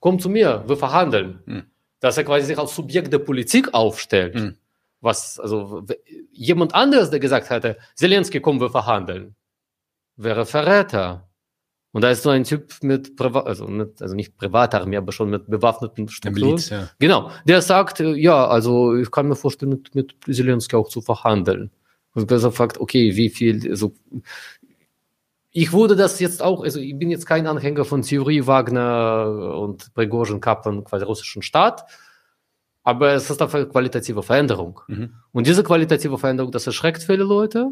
[0.00, 1.38] komm zu mir, wir verhandeln.
[1.46, 1.64] Mhm.
[2.00, 4.34] Dass er quasi sich als Subjekt der Politik aufstellt.
[4.34, 4.56] Mhm.
[5.00, 5.84] Was, also
[6.32, 9.36] jemand anderes, der gesagt hätte, Zelensky, komm, wir verhandeln,
[10.16, 11.28] wäre Verräter.
[11.92, 15.28] Und da ist so ein Typ mit Privat, also, mit, also nicht Privatarmee, aber schon
[15.28, 16.48] mit bewaffneten Strukturen.
[16.48, 16.88] Miliz, ja.
[16.98, 17.30] Genau.
[17.46, 21.70] Der sagt, ja, also ich kann mir vorstellen, mit, mit Zelensky auch zu verhandeln.
[22.14, 23.94] Und er fragt, okay, wie viel, also
[25.50, 29.92] ich wurde das jetzt auch, also ich bin jetzt kein Anhänger von Theorie Wagner und
[29.94, 31.84] Prigozhin Kappen, quasi russischen Staat,
[32.82, 34.80] aber es ist eine qualitative Veränderung.
[34.88, 35.14] Mhm.
[35.32, 37.70] Und diese qualitative Veränderung, das erschreckt viele Leute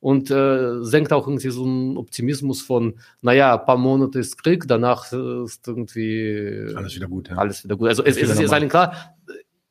[0.00, 4.66] und äh, senkt auch irgendwie so einen Optimismus von, naja, ein paar Monate ist Krieg,
[4.68, 7.28] danach ist irgendwie alles wieder gut.
[7.30, 7.36] Ja.
[7.36, 7.88] Alles wieder gut.
[7.88, 9.16] Also es, es ist jetzt allen klar,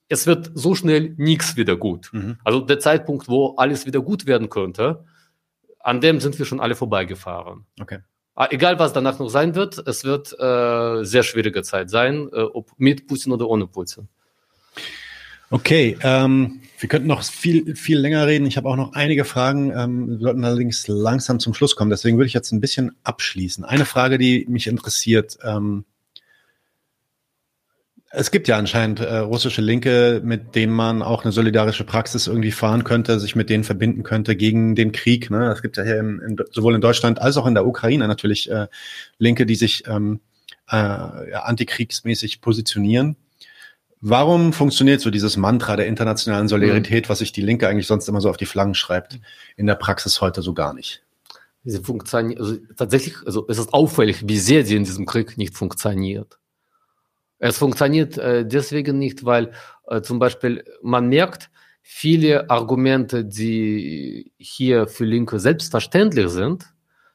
[0.07, 2.09] es wird so schnell nichts wieder gut.
[2.13, 2.37] Mhm.
[2.43, 5.05] Also der Zeitpunkt, wo alles wieder gut werden könnte,
[5.79, 7.65] an dem sind wir schon alle vorbeigefahren.
[7.79, 7.99] Okay.
[8.33, 12.41] Ah, egal, was danach noch sein wird, es wird äh, sehr schwierige Zeit sein, äh,
[12.41, 14.09] ob mit Putin oder ohne Putin.
[15.51, 18.45] Okay, ähm, wir könnten noch viel, viel länger reden.
[18.45, 19.71] Ich habe auch noch einige Fragen.
[19.75, 21.89] Ähm, wir sollten allerdings langsam zum Schluss kommen.
[21.89, 23.63] Deswegen würde ich jetzt ein bisschen abschließen.
[23.63, 25.37] Eine Frage, die mich interessiert.
[25.43, 25.85] Ähm,
[28.17, 32.51] es gibt ja anscheinend äh, russische Linke, mit denen man auch eine solidarische Praxis irgendwie
[32.51, 35.29] fahren könnte, sich mit denen verbinden könnte gegen den Krieg.
[35.29, 35.51] Ne?
[35.51, 38.49] Es gibt ja hier in, in, sowohl in Deutschland als auch in der Ukraine natürlich
[38.49, 38.67] äh,
[39.17, 40.21] Linke, die sich ähm,
[40.71, 43.17] äh, ja, antikriegsmäßig positionieren.
[44.07, 47.09] Warum funktioniert so dieses Mantra der internationalen Solidarität, mhm.
[47.09, 49.19] was sich die Linke eigentlich sonst immer so auf die Flaggen schreibt,
[49.57, 51.01] in der Praxis heute so gar nicht?
[51.63, 55.55] Sie funktioniert, also tatsächlich, also es ist auffällig, wie sehr sie in diesem Krieg nicht
[55.55, 56.37] funktioniert.
[57.39, 59.53] Es funktioniert äh, deswegen nicht, weil
[59.87, 61.49] äh, zum Beispiel man merkt,
[61.81, 66.65] viele Argumente, die hier für Linke selbstverständlich sind,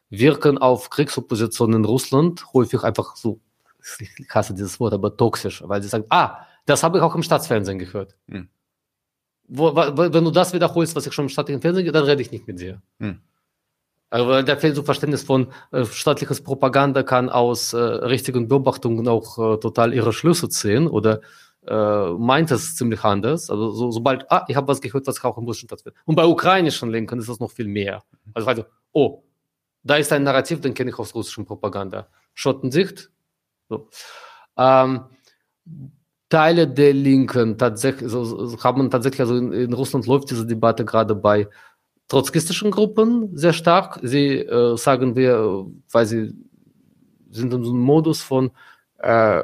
[0.08, 3.38] wirken auf Kriegsopposition in Russland häufig einfach so,
[4.00, 7.22] ich hasse dieses Wort, aber toxisch, weil sie sagen, ah, das habe ich auch im
[7.22, 8.16] Staatsfernsehen gehört.
[8.28, 8.48] Hm.
[9.48, 12.30] Wo, wenn du das wiederholst, was ich schon im staatlichen Fernsehen gehört dann rede ich
[12.30, 12.80] nicht mit dir.
[13.00, 13.20] Hm.
[14.10, 19.38] Aber da fehlt so Verständnis von äh, staatliches Propaganda kann aus äh, richtigen Beobachtungen auch
[19.38, 21.20] äh, total ihre Schlüsse ziehen oder
[21.66, 23.50] äh, meint es ziemlich anders.
[23.50, 26.00] Also so, sobald, ah, ich habe was gehört, was auch im russischen stattfindet.
[26.06, 28.02] Und bei ukrainischen Linken ist das noch viel mehr.
[28.34, 29.22] Also, also oh,
[29.82, 32.08] da ist ein Narrativ, den kenne ich aus russischen Propaganda.
[32.34, 33.10] Schottensicht.
[33.68, 33.88] So.
[34.56, 35.04] Ähm,
[36.30, 41.14] Teile der Linken tatsächlich, so, haben tatsächlich, also in, in Russland läuft diese Debatte gerade
[41.14, 41.48] bei
[42.08, 43.98] trotzkistischen Gruppen sehr stark.
[44.02, 46.32] Sie äh, sagen wir, weil sie
[47.30, 48.52] sind in so einem Modus von,
[48.98, 49.42] äh,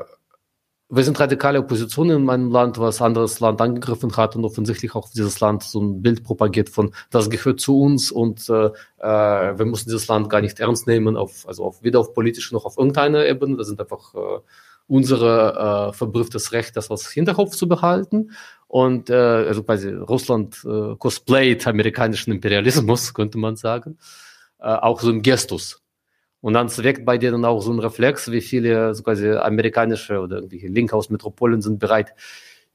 [0.89, 5.11] wir sind radikale Opposition in meinem Land, was anderes Land angegriffen hat und offensichtlich auch
[5.11, 9.65] dieses Land so ein Bild propagiert von, das gehört zu uns und äh, äh wir
[9.65, 12.79] müssen dieses Land gar nicht ernst nehmen, auf, also auf, weder auf politischer noch auf
[12.79, 13.57] irgendeiner Ebene.
[13.57, 14.39] Das sind einfach äh,
[14.89, 18.31] unsere äh, verbrieftes Recht, das als Hinterkopf zu behalten.
[18.69, 23.99] Und äh, also quasi Russland äh, cosplayt amerikanischen Imperialismus, könnte man sagen,
[24.59, 25.83] äh, auch so im Gestus.
[26.41, 30.37] Und dann weckt bei denen auch so ein Reflex, wie viele so quasi amerikanische oder
[30.37, 32.15] irgendwelche Linke aus Metropolen sind bereit,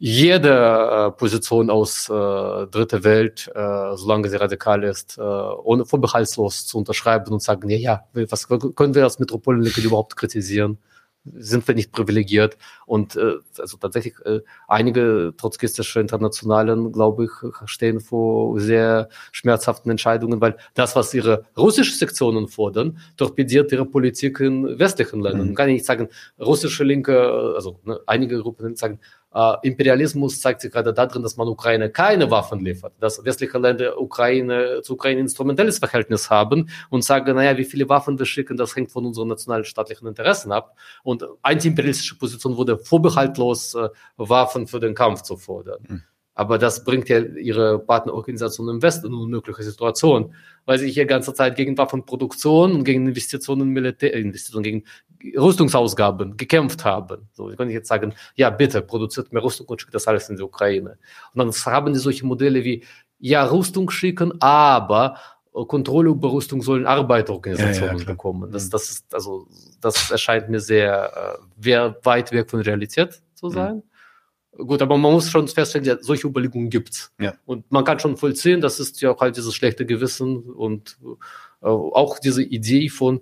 [0.04, 6.66] jede äh, Position aus äh, dritter Welt, äh, solange sie radikal ist, äh, ohne vorbehaltslos
[6.66, 10.80] zu unterschreiben und sagen, ja, ja, was können wir als Metropolenlinke überhaupt kritisieren?
[11.24, 12.58] Sind wir nicht privilegiert.
[12.86, 17.32] Und äh, also tatsächlich äh, einige trotzkistische Internationalen, glaube ich,
[17.66, 24.40] stehen vor sehr schmerzhaften Entscheidungen, weil das, was ihre russische Sektionen fordern, torpediert ihre Politik
[24.40, 25.50] in westlichen Ländern.
[25.50, 25.56] Mhm.
[25.56, 26.10] kann ich nicht sagen,
[26.40, 29.00] russische Linke, also ne, einige Gruppen sagen,
[29.34, 34.00] äh, Imperialismus zeigt sich gerade darin, dass man Ukraine keine Waffen liefert, dass westliche Länder
[34.00, 38.76] Ukraine zu Ukraine instrumentelles Verhältnis haben und sagen, naja, wie viele Waffen wir schicken, das
[38.76, 40.76] hängt von unseren nationalen staatlichen Interessen ab.
[41.04, 45.80] Und antiimperialistische Position wurde vorbehaltlos, äh, Waffen für den Kampf zu fordern.
[45.88, 46.04] Mhm.
[46.42, 50.34] Aber das bringt ja ihre Partnerorganisation im Westen in eine unmögliche Situation,
[50.66, 54.84] weil sie hier ganze Zeit gegen Waffenproduktion und gegen Investitionen in Militär, Investitionen gegen
[55.38, 57.30] Rüstungsausgaben gekämpft haben.
[57.34, 60.38] So, ich kann jetzt sagen, ja, bitte, produziert mehr Rüstung und schickt das alles in
[60.38, 60.98] die Ukraine.
[61.36, 62.84] Und dann haben die solche Modelle wie,
[63.20, 65.18] ja, Rüstung schicken, aber
[65.68, 68.52] Kontrolle über Rüstung sollen Arbeiterorganisationen ja, ja, bekommen.
[68.52, 68.70] Das, mhm.
[68.72, 69.46] das ist, also,
[69.80, 73.52] das erscheint mir sehr, äh, weit weg von Realität zu mhm.
[73.52, 73.76] sein.
[73.76, 73.84] Mhm.
[74.58, 77.14] Gut, aber man muss schon feststellen, solche Überlegungen gibt's.
[77.20, 77.34] Ja.
[77.46, 80.98] Und man kann schon vollziehen, das ist ja auch halt dieses schlechte Gewissen und
[81.62, 83.22] äh, auch diese Idee von,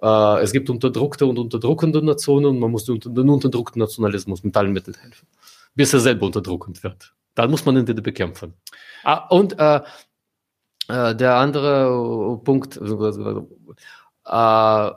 [0.00, 4.56] äh, es gibt unterdrückte und unterdrückende Nationen und man muss den, den unterdrückten Nationalismus mit
[4.56, 5.26] allen Mitteln helfen,
[5.74, 7.14] bis er selber unterdrückend wird.
[7.34, 8.54] Dann muss man ihn bekämpfen.
[9.04, 9.80] Ah, und äh,
[10.88, 12.80] äh, der andere Punkt,
[14.26, 14.90] äh,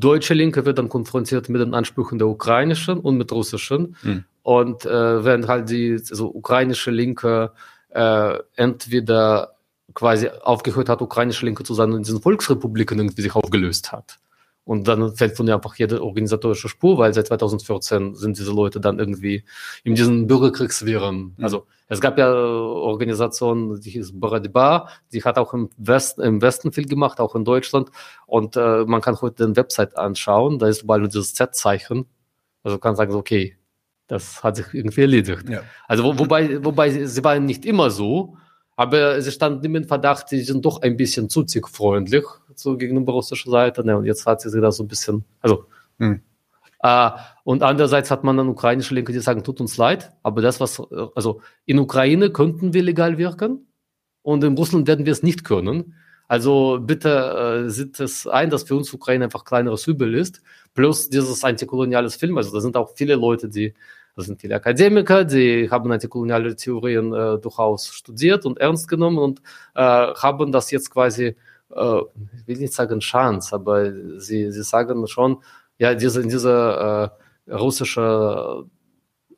[0.00, 3.96] deutsche Linke wird dann konfrontiert mit den Ansprüchen der ukrainischen und mit russischen.
[4.02, 4.24] Mhm.
[4.48, 7.52] Und äh, während halt die also ukrainische Linke
[7.90, 9.56] äh, entweder
[9.92, 14.18] quasi aufgehört hat, ukrainische Linke zu sein und in diesen Volksrepubliken irgendwie sich aufgelöst hat.
[14.64, 18.80] Und dann fällt von ihr einfach jede organisatorische Spur, weil seit 2014 sind diese Leute
[18.80, 19.44] dann irgendwie
[19.84, 21.34] in diesen Bürgerkriegswirren.
[21.36, 21.44] Mhm.
[21.44, 26.72] Also es gab ja Organisationen, die hieß Baradiba, die hat auch im Westen, im Westen
[26.72, 27.90] viel gemacht, auch in Deutschland.
[28.24, 32.06] Und äh, man kann heute den Website anschauen, da ist überall nur dieses Z-Zeichen.
[32.62, 33.57] Also kann sagen, okay,
[34.08, 35.48] das hat sich irgendwie erledigt.
[35.48, 35.62] Ja.
[35.86, 38.36] Also wo, wobei, wobei sie, waren nicht immer so,
[38.74, 43.12] aber sie standen immer in Verdacht, sie sind doch ein bisschen zu freundlich so gegenüber
[43.12, 43.84] russischer Seite.
[43.84, 43.96] Ne?
[43.96, 45.64] Und jetzt hat sie sich da so ein bisschen, also.
[45.98, 46.22] Hm.
[46.80, 47.10] Äh,
[47.44, 50.80] und andererseits hat man dann ukrainische Linke, die sagen, tut uns leid, aber das, was,
[51.14, 53.66] also in Ukraine könnten wir legal wirken
[54.22, 55.94] und in Russland werden wir es nicht können.
[56.28, 60.42] Also bitte äh, sieht es ein, dass für uns Ukraine einfach kleineres Übel ist.
[60.74, 62.36] Plus dieses antikoloniales Film.
[62.36, 63.74] Also da sind auch viele Leute, die
[64.18, 69.40] das sind viele Akademiker, die haben antikoloniale Theorien äh, durchaus studiert und ernst genommen und
[69.76, 71.36] äh, haben das jetzt quasi,
[71.70, 72.00] äh,
[72.36, 75.38] ich will nicht sagen Chance, aber sie, sie sagen schon,
[75.78, 77.12] ja, diese, diese
[77.46, 78.64] äh, russische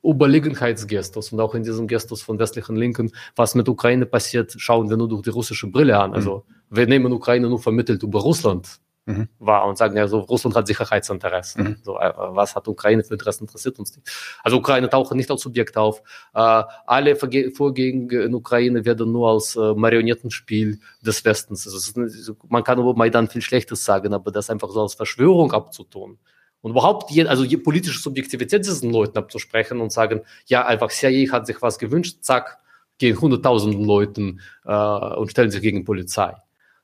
[0.02, 4.97] Überlegenheitsgestus und auch in diesem Gestus von westlichen Linken, was mit Ukraine passiert, schauen wir
[4.97, 6.15] nur durch die russische Brille an.
[6.15, 6.77] Also mhm.
[6.77, 8.81] wir nehmen Ukraine nur vermittelt über Russland
[9.19, 9.28] mhm.
[9.39, 11.65] war und sagen, ja, so Russland hat Sicherheitsinteressen.
[11.65, 11.77] Mhm.
[11.82, 14.09] So, äh, was hat Ukraine für Interessen, interessiert uns nicht.
[14.43, 16.03] Also Ukraine taucht nicht als Subjekt auf.
[16.35, 21.66] Äh, alle Verge Vorgänge in Ukraine werden nur als äh, Marionettenspiel des Westens.
[21.66, 25.53] Also ist, man kann über Maidan viel Schlechtes sagen, aber das einfach so als Verschwörung
[25.53, 26.19] abzutun.
[26.62, 31.32] Und überhaupt, je, also je politische Subjektivität diesen Leuten abzusprechen und sagen, ja, einfach CIA
[31.32, 32.59] hat sich was gewünscht, zack,
[32.99, 36.35] gehen hunderttausenden Leuten äh, und stellen sich gegen Polizei.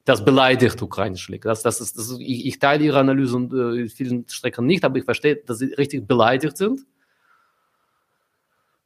[0.07, 1.49] Das beleidigt ukrainische Linke.
[1.49, 4.65] Das, das ist, das ist, ich, ich teile ihre Analyse und äh, in vielen Strecken
[4.65, 6.87] nicht, aber ich verstehe, dass sie richtig beleidigt sind.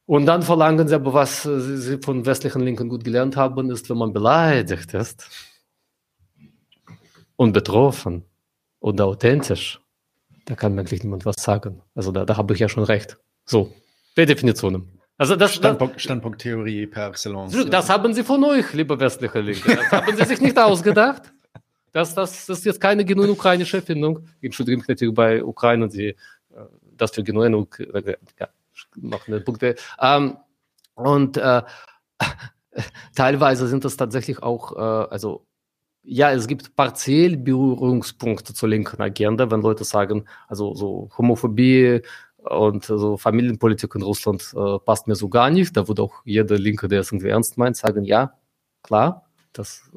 [0.07, 3.97] Und dann verlangen sie aber, was sie von westlichen Linken gut gelernt haben, ist, wenn
[3.97, 5.29] man beleidigt ist
[7.35, 8.25] und betroffen
[8.79, 9.79] und authentisch,
[10.45, 11.83] da kann eigentlich niemand was sagen.
[11.93, 13.19] Also da, da habe ich ja schon recht.
[13.45, 13.71] So,
[14.15, 15.00] per Definitionen.
[15.21, 17.69] Also das, Standpunkt, Standpunkttheorie per excellence.
[17.69, 19.75] Das haben Sie von euch, liebe westliche Linke.
[19.75, 21.31] Das haben Sie sich nicht ausgedacht.
[21.91, 24.27] Das, das, ist jetzt keine genuin ukrainische Erfindung.
[24.39, 26.15] Ich mich natürlich bei Ukraine die, äh,
[26.97, 27.67] das für genuin
[28.39, 28.47] ja,
[28.95, 29.75] noch eine Punkte.
[29.99, 30.37] Ähm,
[30.95, 31.61] und äh,
[33.15, 35.45] teilweise sind das tatsächlich auch, äh, also
[36.01, 42.01] ja, es gibt partiell Berührungspunkte zur linken Agenda, wenn Leute sagen, also so Homophobie,
[42.43, 45.75] und so Familienpolitik in Russland äh, passt mir so gar nicht.
[45.77, 48.33] Da würde auch jeder Linke, der es irgendwie ernst meint, sagen, ja,
[48.83, 49.27] klar.
[49.53, 49.91] Das,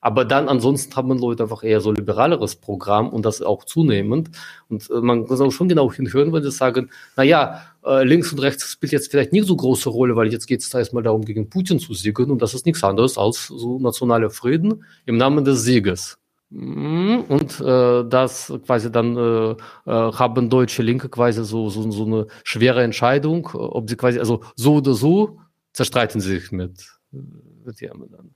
[0.00, 4.30] aber dann ansonsten haben Leute einfach eher so liberaleres Programm und das auch zunehmend.
[4.68, 8.32] Und äh, man muss auch schon genau hinhören, wenn sie sagen, na ja, äh, links
[8.32, 11.02] und rechts spielt jetzt vielleicht nicht so große Rolle, weil jetzt geht es da erstmal
[11.02, 15.16] darum, gegen Putin zu siegen und das ist nichts anderes als so nationaler Frieden im
[15.16, 16.19] Namen des Sieges.
[16.50, 17.24] Mhm.
[17.28, 19.56] Und äh, das quasi dann äh, äh,
[19.86, 24.74] haben deutsche Linke quasi so, so, so eine schwere Entscheidung, ob sie quasi, also so
[24.76, 25.38] oder so
[25.72, 28.34] zerstreiten sie sich mit, mit dem dann.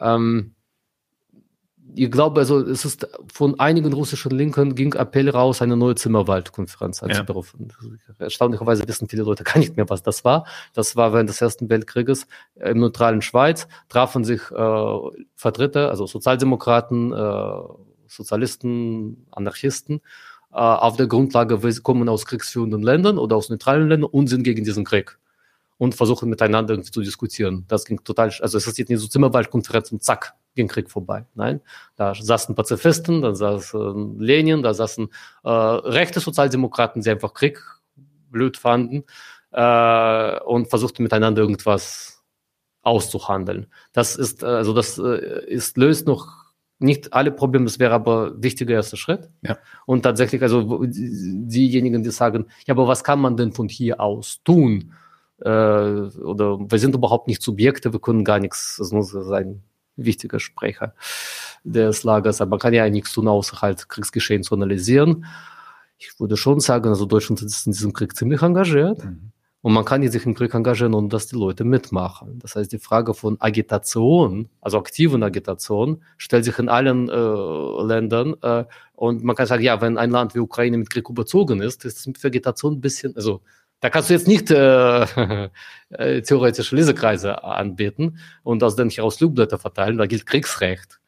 [0.00, 0.54] Ähm,
[1.94, 7.02] ich glaube, also es ist von einigen russischen Linken ging Appell raus, eine neue Zimmerwaldkonferenz
[7.02, 7.72] einzuberufen.
[8.08, 8.14] Ja.
[8.18, 10.46] Erstaunlicherweise wissen viele Leute gar nicht mehr, was das war.
[10.74, 12.26] Das war während des Ersten Weltkrieges
[12.56, 14.98] im neutralen Schweiz, trafen sich äh,
[15.34, 17.62] Vertreter, also Sozialdemokraten, äh,
[18.06, 20.00] Sozialisten, Anarchisten,
[20.52, 24.42] äh, auf der Grundlage, wir kommen aus kriegsführenden Ländern oder aus neutralen Ländern und sind
[24.42, 25.18] gegen diesen Krieg
[25.78, 27.64] und versuchen miteinander zu diskutieren.
[27.68, 31.24] Das ging total, also es ist jetzt nicht so Zimmerwaldkonferenz und zack, ging Krieg vorbei.
[31.34, 31.60] Nein,
[31.96, 35.08] da saßen Pazifisten, da saßen Lenin, da saßen
[35.44, 37.62] äh, rechte Sozialdemokraten, die einfach Krieg
[38.30, 39.04] blöd fanden
[39.52, 42.22] äh, und versuchten miteinander irgendwas
[42.82, 43.66] auszuhandeln.
[43.92, 46.28] Das ist, äh, also das äh, ist, löst noch
[46.78, 49.28] nicht alle Probleme, das wäre aber wichtiger erster Schritt.
[49.42, 49.58] Ja.
[49.84, 54.42] Und tatsächlich, also diejenigen, die sagen, ja, aber was kann man denn von hier aus
[54.44, 54.94] tun?
[55.40, 59.62] äh, oder wir sind überhaupt nicht Subjekte, wir können gar nichts, es muss sein
[60.04, 60.94] wichtiger Sprecher
[61.64, 65.26] des Lagers, aber man kann ja nichts tun, außer halt Kriegsgeschehen zu analysieren.
[65.98, 69.04] Ich würde schon sagen, also Deutschland ist in diesem Krieg ziemlich engagiert.
[69.04, 69.32] Mhm.
[69.62, 72.38] Und man kann sich im Krieg engagieren, ohne dass die Leute mitmachen.
[72.38, 78.36] Das heißt, die Frage von Agitation, also aktiven Agitation, stellt sich in allen äh, Ländern.
[78.40, 78.64] Äh,
[78.94, 81.98] und man kann sagen, ja, wenn ein Land wie Ukraine mit Krieg überzogen ist, ist
[81.98, 83.42] es mit Agitation ein bisschen, also
[83.80, 85.02] da kannst du jetzt nicht äh,
[85.90, 91.00] äh, theoretische Lesekreise anbieten und aus denen heraus Flugblätter verteilen, da gilt Kriegsrecht.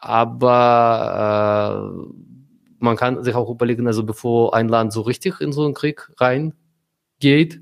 [0.00, 2.14] Aber äh,
[2.78, 6.10] man kann sich auch überlegen, also bevor ein Land so richtig in so einen Krieg
[6.18, 7.60] reingeht,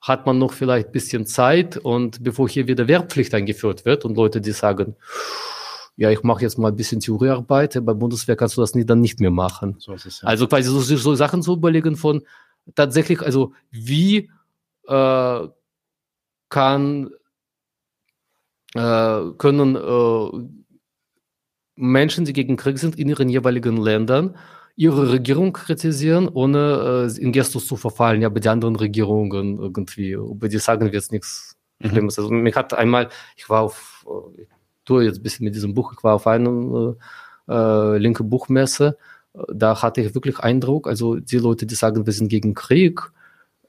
[0.00, 4.16] hat man noch vielleicht ein bisschen Zeit und bevor hier wieder Wehrpflicht eingeführt wird und
[4.16, 4.96] Leute, die sagen,
[5.96, 9.00] ja, ich mache jetzt mal ein bisschen Theoriearbeit, bei Bundeswehr kannst du das nie, dann
[9.00, 9.76] nicht mehr machen.
[9.78, 9.98] So ja.
[10.22, 12.22] Also quasi so, so Sachen zu überlegen von,
[12.74, 14.30] tatsächlich, also wie
[14.86, 15.48] äh,
[16.48, 17.10] kann,
[18.74, 20.60] äh, können äh,
[21.76, 24.36] Menschen, die gegen Krieg sind, in ihren jeweiligen Ländern
[24.76, 30.12] ihre Regierung kritisieren, ohne äh, in Gestus zu verfallen, ja, bei den anderen Regierungen irgendwie,
[30.12, 31.88] über die sagen wir jetzt nichts mhm.
[31.88, 32.18] Schlimmes.
[32.18, 34.06] Also mich hat einmal, ich war auf,
[34.38, 34.48] ich
[34.86, 36.96] tue jetzt ein bisschen mit diesem Buch, ich war auf einem
[37.46, 38.96] äh, äh linke Buchmesse
[39.52, 43.12] da hatte ich wirklich Eindruck, also die Leute, die sagen, wir sind gegen Krieg,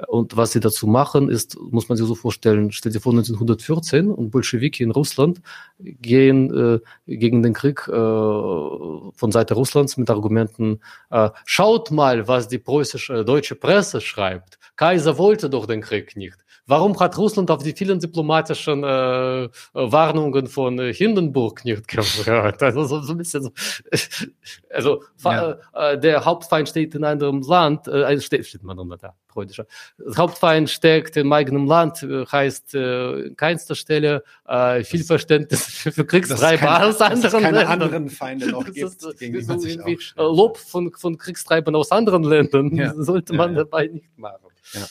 [0.08, 4.10] und was sie dazu machen, ist, muss man sich so vorstellen, stell dir vor 1914
[4.10, 5.42] und Bolschewiki in Russland
[5.80, 10.80] gehen äh, gegen den Krieg äh, von Seite Russlands mit Argumenten,
[11.10, 14.58] äh, schaut mal, was die preußische, deutsche Presse schreibt.
[14.82, 16.38] Kaiser wollte doch den Krieg nicht.
[16.66, 22.62] warum hat Russland auf die vielen diplomatischen äh, Warnungen von äh, Hindenburg nicht gehört?
[22.64, 23.52] Also so, so ein bisschen so.
[24.72, 25.58] Also ja.
[25.74, 29.68] äh, der Hauptfeind steht in einem Land, äh, steht, steht man unter da, freudscher.
[30.00, 35.64] Das Hauptfeind steckt im eigenen Land, äh, heißt äh, keinster Stelle äh, viel das, Verständnis
[35.66, 37.82] für, für Kriegstreiber aus anderen keine Ländern.
[37.82, 39.78] anderen Feinde noch gibt, ist, gegen die man sich
[40.16, 42.94] Lob von, von Kriegstreibern aus anderen Ländern ja.
[42.96, 44.51] sollte man ja, dabei nicht machen.
[44.74, 44.88] Ja.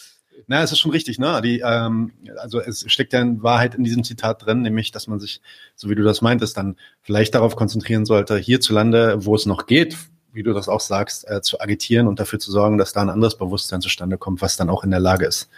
[0.47, 1.41] Na, es ist schon richtig, ne?
[1.43, 5.21] Die, ähm, also es steckt ja in Wahrheit in diesem Zitat drin, nämlich, dass man
[5.21, 5.41] sich,
[5.77, 9.97] so wie du das meintest, dann vielleicht darauf konzentrieren sollte, hierzulande, wo es noch geht,
[10.33, 13.11] wie du das auch sagst, äh, zu agitieren und dafür zu sorgen, dass da ein
[13.11, 15.49] anderes Bewusstsein zustande kommt, was dann auch in der Lage ist,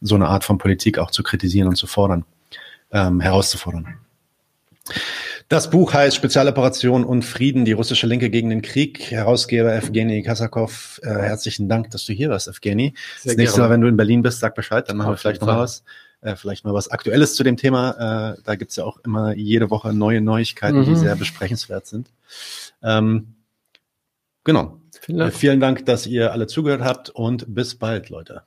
[0.00, 2.24] so eine Art von Politik auch zu kritisieren und zu fordern,
[2.92, 3.98] ähm, herauszufordern.
[5.50, 9.10] Das Buch heißt Spezialoperation und Frieden, die russische Linke gegen den Krieg.
[9.10, 11.00] Herausgeber Evgeny Kasakov.
[11.02, 12.94] Äh, herzlichen Dank, dass du hier warst, Evgeny.
[13.18, 13.68] Sehr das nächste gerne.
[13.68, 15.58] Mal, wenn du in Berlin bist, sag Bescheid, dann machen Auf wir vielleicht noch mal
[15.58, 15.82] was.
[16.20, 18.36] Äh, vielleicht mal was Aktuelles zu dem Thema.
[18.36, 20.84] Äh, da gibt's ja auch immer jede Woche neue Neuigkeiten, mhm.
[20.84, 22.12] die sehr besprechenswert sind.
[22.84, 23.34] Ähm,
[24.44, 24.80] genau.
[25.00, 25.32] Vielen Dank.
[25.32, 28.44] Äh, vielen Dank, dass ihr alle zugehört habt und bis bald, Leute.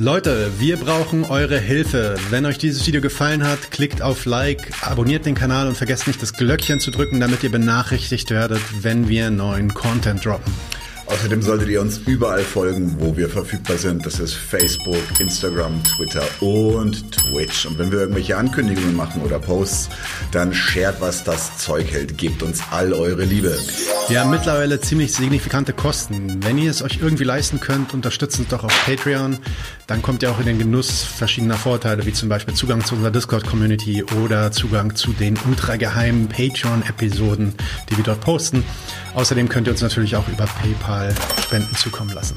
[0.00, 2.14] Leute, wir brauchen eure Hilfe.
[2.30, 6.22] Wenn euch dieses Video gefallen hat, klickt auf Like, abonniert den Kanal und vergesst nicht
[6.22, 10.54] das Glöckchen zu drücken, damit ihr benachrichtigt werdet, wenn wir neuen Content droppen.
[11.10, 14.06] Außerdem solltet ihr uns überall folgen, wo wir verfügbar sind.
[14.06, 17.66] Das ist Facebook, Instagram, Twitter und Twitch.
[17.66, 19.88] Und wenn wir irgendwelche Ankündigungen machen oder Posts,
[20.30, 22.16] dann shared, was das Zeug hält.
[22.16, 23.58] Gebt uns all eure Liebe.
[24.06, 26.44] Wir haben mittlerweile ziemlich signifikante Kosten.
[26.44, 29.38] Wenn ihr es euch irgendwie leisten könnt, unterstützt uns doch auf Patreon.
[29.90, 33.10] Dann kommt ihr auch in den Genuss verschiedener Vorteile, wie zum Beispiel Zugang zu unserer
[33.10, 37.54] Discord-Community oder Zugang zu den ultrageheimen Patreon-Episoden,
[37.90, 38.62] die wir dort posten.
[39.16, 41.12] Außerdem könnt ihr uns natürlich auch über PayPal
[41.42, 42.36] Spenden zukommen lassen.